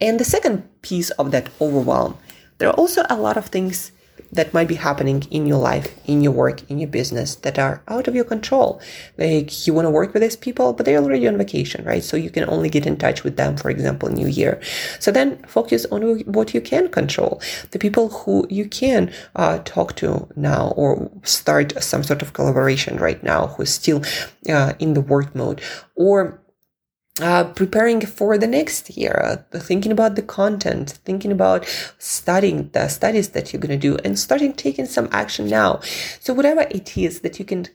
And 0.00 0.18
the 0.18 0.24
second 0.24 0.68
piece 0.82 1.10
of 1.10 1.30
that 1.30 1.48
overwhelm, 1.60 2.16
there 2.58 2.68
are 2.68 2.74
also 2.74 3.04
a 3.08 3.16
lot 3.16 3.36
of 3.36 3.46
things 3.46 3.92
that 4.32 4.54
might 4.54 4.68
be 4.68 4.74
happening 4.74 5.22
in 5.30 5.46
your 5.46 5.58
life, 5.58 5.94
in 6.06 6.22
your 6.22 6.32
work, 6.32 6.68
in 6.70 6.78
your 6.78 6.88
business 6.88 7.36
that 7.36 7.58
are 7.58 7.82
out 7.88 8.08
of 8.08 8.14
your 8.14 8.24
control. 8.24 8.80
Like 9.18 9.66
you 9.66 9.74
want 9.74 9.86
to 9.86 9.90
work 9.90 10.14
with 10.14 10.22
these 10.22 10.36
people, 10.36 10.72
but 10.72 10.86
they're 10.86 10.98
already 10.98 11.28
on 11.28 11.36
vacation, 11.36 11.84
right? 11.84 12.02
So 12.02 12.16
you 12.16 12.30
can 12.30 12.48
only 12.48 12.70
get 12.70 12.86
in 12.86 12.96
touch 12.96 13.24
with 13.24 13.36
them, 13.36 13.56
for 13.56 13.70
example, 13.70 14.08
New 14.08 14.26
Year. 14.26 14.60
So 14.98 15.12
then 15.12 15.42
focus 15.44 15.84
on 15.86 16.20
what 16.20 16.54
you 16.54 16.60
can 16.60 16.88
control. 16.88 17.42
The 17.70 17.78
people 17.78 18.08
who 18.08 18.46
you 18.48 18.68
can 18.68 19.12
uh, 19.36 19.58
talk 19.64 19.96
to 19.96 20.28
now 20.34 20.72
or 20.76 21.10
start 21.24 21.82
some 21.82 22.02
sort 22.02 22.22
of 22.22 22.32
collaboration 22.32 22.96
right 22.96 23.22
now 23.22 23.48
who's 23.48 23.70
still 23.70 24.02
uh, 24.48 24.72
in 24.78 24.94
the 24.94 25.02
work 25.02 25.34
mode 25.34 25.60
or 25.94 26.41
uh, 27.20 27.44
preparing 27.44 28.00
for 28.00 28.38
the 28.38 28.46
next 28.46 28.96
year, 28.96 29.44
uh, 29.52 29.58
thinking 29.58 29.92
about 29.92 30.16
the 30.16 30.22
content, 30.22 30.98
thinking 31.04 31.30
about 31.30 31.66
studying 31.98 32.70
the 32.70 32.88
studies 32.88 33.30
that 33.30 33.52
you're 33.52 33.60
going 33.60 33.78
to 33.78 33.88
do, 33.88 33.98
and 34.04 34.18
starting 34.18 34.52
taking 34.54 34.86
some 34.86 35.08
action 35.12 35.48
now. 35.48 35.80
So, 36.20 36.32
whatever 36.32 36.62
it 36.70 36.96
is 36.96 37.20
that 37.20 37.38
you 37.38 37.44
can 37.44 37.66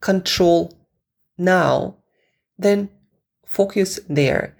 control 0.00 0.72
now, 1.36 1.96
then 2.56 2.90
focus 3.44 3.98
there. 4.08 4.56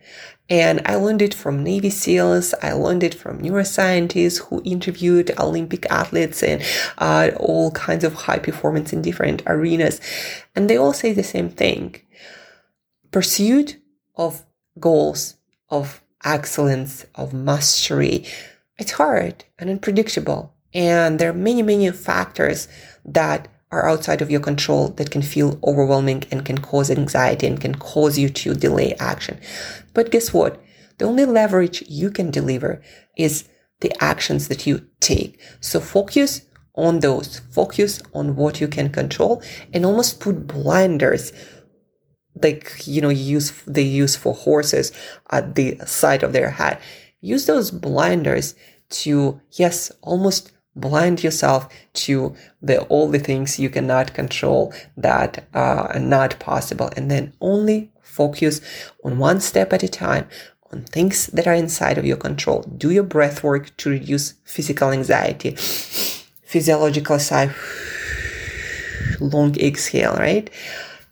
And 0.50 0.80
I 0.86 0.94
learned 0.94 1.20
it 1.20 1.34
from 1.34 1.62
Navy 1.62 1.90
SEALs. 1.90 2.54
I 2.62 2.72
learned 2.72 3.02
it 3.02 3.14
from 3.14 3.42
neuroscientists 3.42 4.46
who 4.46 4.62
interviewed 4.64 5.30
Olympic 5.38 5.84
athletes 5.90 6.42
and 6.42 6.62
uh, 6.96 7.30
all 7.36 7.70
kinds 7.72 8.02
of 8.02 8.14
high 8.14 8.38
performance 8.38 8.92
in 8.92 9.02
different 9.02 9.42
arenas. 9.46 10.00
And 10.56 10.68
they 10.68 10.78
all 10.78 10.94
say 10.94 11.12
the 11.12 11.22
same 11.22 11.50
thing. 11.50 12.00
Pursuit 13.10 13.76
of 14.18 14.44
goals, 14.78 15.36
of 15.70 16.02
excellence, 16.24 17.06
of 17.14 17.32
mastery, 17.32 18.26
it's 18.78 18.92
hard 18.92 19.44
and 19.58 19.70
unpredictable. 19.70 20.54
And 20.74 21.18
there 21.18 21.30
are 21.30 21.34
many, 21.34 21.62
many 21.62 21.90
factors 21.92 22.68
that 23.04 23.48
are 23.70 23.88
outside 23.88 24.22
of 24.22 24.30
your 24.30 24.40
control 24.40 24.88
that 24.88 25.10
can 25.10 25.22
feel 25.22 25.58
overwhelming 25.62 26.24
and 26.30 26.44
can 26.44 26.58
cause 26.58 26.90
anxiety 26.90 27.46
and 27.46 27.60
can 27.60 27.74
cause 27.74 28.18
you 28.18 28.28
to 28.28 28.54
delay 28.54 28.94
action. 28.94 29.38
But 29.94 30.10
guess 30.10 30.32
what? 30.32 30.62
The 30.98 31.04
only 31.04 31.24
leverage 31.24 31.82
you 31.88 32.10
can 32.10 32.30
deliver 32.30 32.82
is 33.16 33.48
the 33.80 33.92
actions 34.02 34.48
that 34.48 34.66
you 34.66 34.86
take. 35.00 35.40
So 35.60 35.80
focus 35.80 36.42
on 36.74 37.00
those, 37.00 37.40
focus 37.50 38.02
on 38.14 38.36
what 38.36 38.60
you 38.60 38.68
can 38.68 38.90
control 38.90 39.42
and 39.72 39.84
almost 39.84 40.20
put 40.20 40.46
blinders 40.46 41.32
like 42.42 42.86
you 42.86 43.00
know 43.00 43.08
use 43.08 43.50
they 43.66 43.82
use 43.82 44.14
for 44.16 44.34
horses 44.34 44.92
at 45.30 45.54
the 45.54 45.78
side 45.86 46.22
of 46.22 46.32
their 46.32 46.50
head 46.50 46.78
use 47.20 47.46
those 47.46 47.70
blinders 47.70 48.54
to 48.90 49.40
yes 49.52 49.90
almost 50.02 50.52
blind 50.80 51.22
yourself 51.22 51.68
to 51.92 52.34
the 52.62 52.80
all 52.84 53.08
the 53.08 53.18
things 53.18 53.58
you 53.58 53.70
cannot 53.70 54.14
control 54.14 54.72
that 54.96 55.46
uh, 55.54 55.88
are 55.94 55.98
not 55.98 56.38
possible. 56.38 56.90
And 56.96 57.10
then 57.10 57.32
only 57.40 57.90
focus 58.00 58.60
on 59.04 59.18
one 59.18 59.40
step 59.40 59.72
at 59.72 59.82
a 59.82 59.88
time 59.88 60.28
on 60.72 60.84
things 60.84 61.26
that 61.28 61.46
are 61.46 61.54
inside 61.54 61.98
of 61.98 62.04
your 62.04 62.16
control. 62.16 62.62
Do 62.62 62.90
your 62.90 63.04
breath 63.04 63.42
work 63.42 63.76
to 63.78 63.90
reduce 63.90 64.34
physical 64.44 64.90
anxiety. 64.90 65.54
Physiological 66.44 67.18
sigh. 67.18 67.54
Long 69.20 69.58
exhale 69.58 70.14
right? 70.16 70.48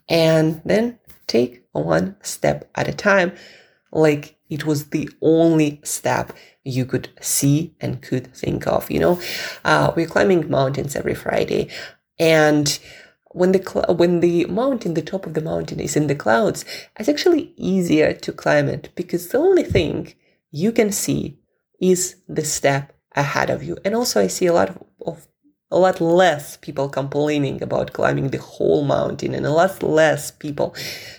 And 0.09 0.63
then 0.65 0.99
take 1.27 1.65
one 1.73 2.17
step 2.23 2.71
at 2.75 2.89
a 2.89 2.93
time. 2.93 3.33
Like 3.93 4.37
it 4.49 4.65
was 4.65 4.89
the 4.91 5.09
only 5.21 5.81
step 5.85 6.33
you 6.65 6.85
could 6.85 7.09
see 7.21 7.75
and 7.81 8.03
could 8.03 8.33
think 8.35 8.67
of 8.67 8.91
you 8.91 8.99
know? 8.99 9.21
Uh, 9.65 9.93
we're 9.97 10.07
climbing 10.07 10.51
mountains 10.51 10.97
every 10.97 11.15
friday 11.15 11.69
and 12.19 12.79
when 13.31 13.53
the 13.53 13.63
cl- 13.63 13.95
when 13.95 14.21
the 14.21 14.45
mountain 14.47 14.95
the 14.95 15.03
top 15.03 15.27
of 15.27 15.35
the 15.35 15.41
mountain 15.41 15.81
is 15.81 15.97
in 15.97 16.07
the 16.07 16.15
clouds 16.15 16.65
it's 16.99 17.09
actually 17.09 17.53
easier 17.57 18.13
to 18.13 18.33
climb 18.33 18.69
it 18.69 18.89
because 18.95 19.29
the 19.29 19.39
only 19.39 19.63
thing 19.63 20.15
you 20.51 20.73
can 20.73 20.91
see 20.91 21.39
is 21.81 22.17
the 22.29 22.45
step 22.45 22.93
ahead 23.15 23.51
of 23.51 23.63
you. 23.63 23.77
And 23.85 23.95
also 23.95 24.21
i 24.21 24.27
see 24.27 24.47
a 24.47 24.53
lot 24.53 24.71
of, 24.71 24.83
of 25.07 25.29
a 25.71 25.79
lot 25.79 26.01
less 26.01 26.57
people 26.57 26.89
complaining 26.89 27.61
about 27.63 27.93
climbing 27.93 28.29
the 28.29 28.39
whole 28.39 28.85
mountain 28.85 29.35
and 29.35 29.45
a 29.45 29.51
lot 29.51 29.83
less 29.83 30.31
people 30.31 30.75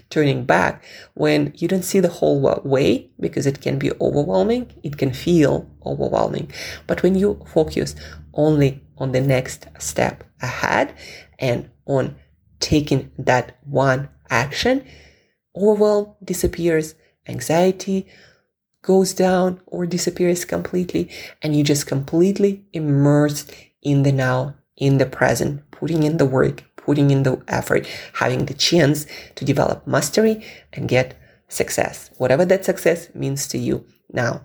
turning 0.10 0.46
back 0.46 0.84
when 1.16 1.54
you 1.58 1.68
don't 1.68 1.84
see 1.84 2.00
the 2.00 2.08
whole 2.08 2.40
way 2.64 3.10
because 3.20 3.46
it 3.46 3.60
can 3.60 3.78
be 3.78 3.92
overwhelming. 4.00 4.72
It 4.84 4.98
can 4.98 5.12
feel 5.12 5.70
overwhelming. 5.86 6.52
But 6.88 7.04
when 7.04 7.16
you 7.16 7.44
focus 7.54 7.96
only 8.34 8.82
on 8.98 9.12
the 9.12 9.22
next 9.22 9.68
step 9.80 10.24
ahead 10.42 10.96
and 11.40 11.70
on 11.86 12.16
taking 12.62 13.12
that 13.18 13.58
one 13.66 14.08
action, 14.30 14.86
overwhelm 15.56 16.16
disappears, 16.24 16.96
anxiety 17.28 18.08
goes 18.82 19.14
down 19.14 19.60
or 19.66 19.86
disappears 19.86 20.46
completely, 20.46 21.10
and 21.42 21.54
you 21.54 21.64
just 21.64 21.86
completely 21.86 22.64
immersed 22.72 23.52
in 23.88 24.04
the 24.04 24.12
now, 24.12 24.56
in 24.76 24.97
the 24.97 25.06
present, 25.06 25.69
putting 25.71 26.04
in 26.04 26.17
the 26.17 26.26
work, 26.26 26.63
putting 26.76 27.10
in 27.10 27.23
the 27.23 27.41
effort, 27.47 27.88
having 28.13 28.45
the 28.45 28.54
chance 28.54 29.06
to 29.36 29.45
develop 29.45 29.88
mastery 29.88 30.43
and 30.73 30.89
get 30.89 31.17
success, 31.47 32.12
whatever 32.17 32.45
that 32.45 32.65
success 32.65 33.10
means 33.15 33.47
to 33.47 33.58
you 33.58 33.86
now. 34.12 34.41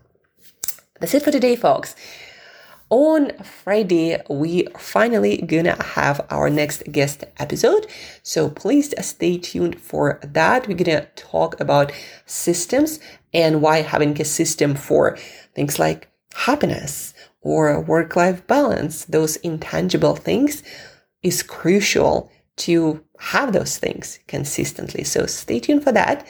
That's 1.00 1.14
it 1.14 1.22
for 1.22 1.32
today, 1.32 1.56
folks. 1.56 1.96
On 2.88 3.32
Friday, 3.42 4.20
we 4.28 4.68
finally 4.78 5.38
gonna 5.38 5.82
have 5.82 6.24
our 6.30 6.50
next 6.50 6.84
guest 6.92 7.24
episode. 7.38 7.86
So 8.22 8.50
please 8.50 8.94
stay 9.04 9.38
tuned 9.38 9.80
for 9.80 10.20
that. 10.22 10.68
We're 10.68 10.76
gonna 10.76 11.06
talk 11.16 11.58
about 11.58 11.90
systems 12.26 13.00
and 13.32 13.62
why 13.62 13.80
having 13.80 14.20
a 14.20 14.24
system 14.24 14.74
for 14.74 15.16
things 15.54 15.78
like 15.78 16.08
happiness 16.34 17.11
or 17.42 17.80
work 17.80 18.16
life 18.16 18.46
balance, 18.46 19.04
those 19.04 19.36
intangible 19.36 20.16
things, 20.16 20.62
is 21.22 21.42
crucial 21.42 22.30
to 22.56 23.04
have 23.18 23.52
those 23.52 23.78
things 23.78 24.18
consistently. 24.26 25.04
So 25.04 25.26
stay 25.26 25.60
tuned 25.60 25.84
for 25.84 25.92
that. 25.92 26.26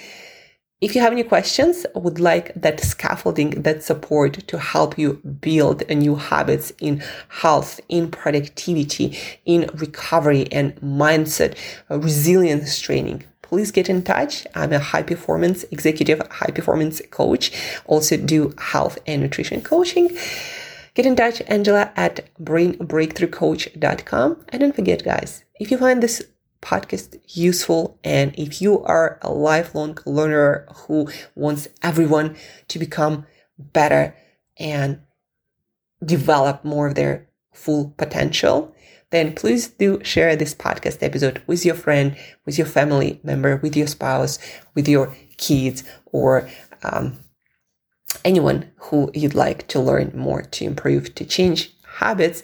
If 0.81 0.97
you 0.97 1.01
have 1.01 1.13
any 1.13 1.23
questions, 1.23 1.87
I 1.95 2.01
would 2.01 2.19
like 2.19 2.53
that 2.55 2.81
scaffolding, 2.81 3.63
that 3.63 3.85
support 3.85 4.49
to 4.49 4.59
help 4.59 4.99
you 4.99 5.15
build 5.41 5.89
new 5.89 6.17
habits 6.17 6.73
in 6.81 7.05
health, 7.29 7.81
in 7.89 8.11
productivity, 8.11 9.17
in 9.45 9.71
recovery 9.75 10.51
and 10.51 10.75
mindset, 10.81 11.57
uh, 11.89 12.01
resilience 12.01 12.81
training. 12.81 13.23
Please 13.43 13.71
get 13.71 13.89
in 13.89 14.03
touch. 14.03 14.45
I'm 14.57 14.73
a 14.73 14.81
high 14.81 15.03
performance 15.03 15.63
executive, 15.71 16.21
high 16.31 16.51
performance 16.51 17.01
coach. 17.13 17.53
Also 17.87 18.17
do 18.17 18.53
health 18.59 18.99
and 19.07 19.23
nutrition 19.23 19.61
coaching. 19.61 20.09
Get 20.95 21.07
in 21.07 21.17
touch, 21.17 21.41
Angela 21.47 21.91
at 21.97 22.29
brainbreakthroughcoach.com. 22.43 24.45
And 24.51 24.61
don't 24.61 24.77
forget, 24.77 25.05
guys, 25.05 25.45
if 25.59 25.71
you 25.71 25.79
find 25.79 26.03
this 26.03 26.23
podcast 26.61 27.19
useful 27.29 27.99
and 28.05 28.35
if 28.39 28.61
you 28.61 28.83
are 28.85 29.19
a 29.23 29.33
lifelong 29.33 29.97
learner 30.07 30.67
who 30.87 31.09
wants 31.35 31.69
everyone 31.83 32.37
to 32.69 32.79
become 32.79 33.27
better 33.59 34.15
and 34.59 35.01
develop 36.05 36.65
more 36.65 36.89
of 36.89 36.95
their 36.95 37.29
full 37.53 37.95
potential, 37.97 38.75
then 39.11 39.35
please 39.35 39.69
do 39.69 40.03
share 40.03 40.37
this 40.37 40.55
podcast 40.55 41.03
episode 41.03 41.43
with 41.47 41.65
your 41.65 41.75
friend, 41.75 42.17
with 42.47 42.59
your 42.59 42.67
family 42.67 43.21
member, 43.23 43.57
with 43.57 43.77
your 43.77 43.87
spouse, 43.87 44.39
with 44.75 44.89
your 44.89 45.15
kids, 45.37 45.85
or 46.07 46.49
um, 46.83 47.19
anyone 48.25 48.71
who 48.77 49.11
you'd 49.15 49.35
like 49.35 49.69
to 49.69 49.81
learn 49.81 50.13
more 50.15 50.43
to 50.43 50.65
improve, 50.65 51.15
to 51.15 51.25
change 51.25 51.73
habits 51.99 52.43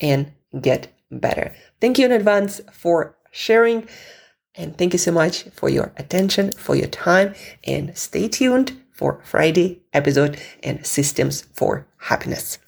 and 0.00 0.32
get 0.60 0.92
better. 1.10 1.54
Thank 1.80 1.98
you 1.98 2.06
in 2.06 2.12
advance 2.12 2.60
for 2.72 3.16
sharing. 3.30 3.88
And 4.54 4.76
thank 4.76 4.92
you 4.92 4.98
so 4.98 5.12
much 5.12 5.44
for 5.54 5.68
your 5.68 5.92
attention, 5.96 6.52
for 6.52 6.74
your 6.74 6.88
time, 6.88 7.34
and 7.64 7.96
stay 7.96 8.28
tuned 8.28 8.80
for 8.92 9.20
Friday 9.24 9.82
episode 9.92 10.38
and 10.62 10.84
systems 10.84 11.42
for 11.54 11.86
happiness. 11.98 12.58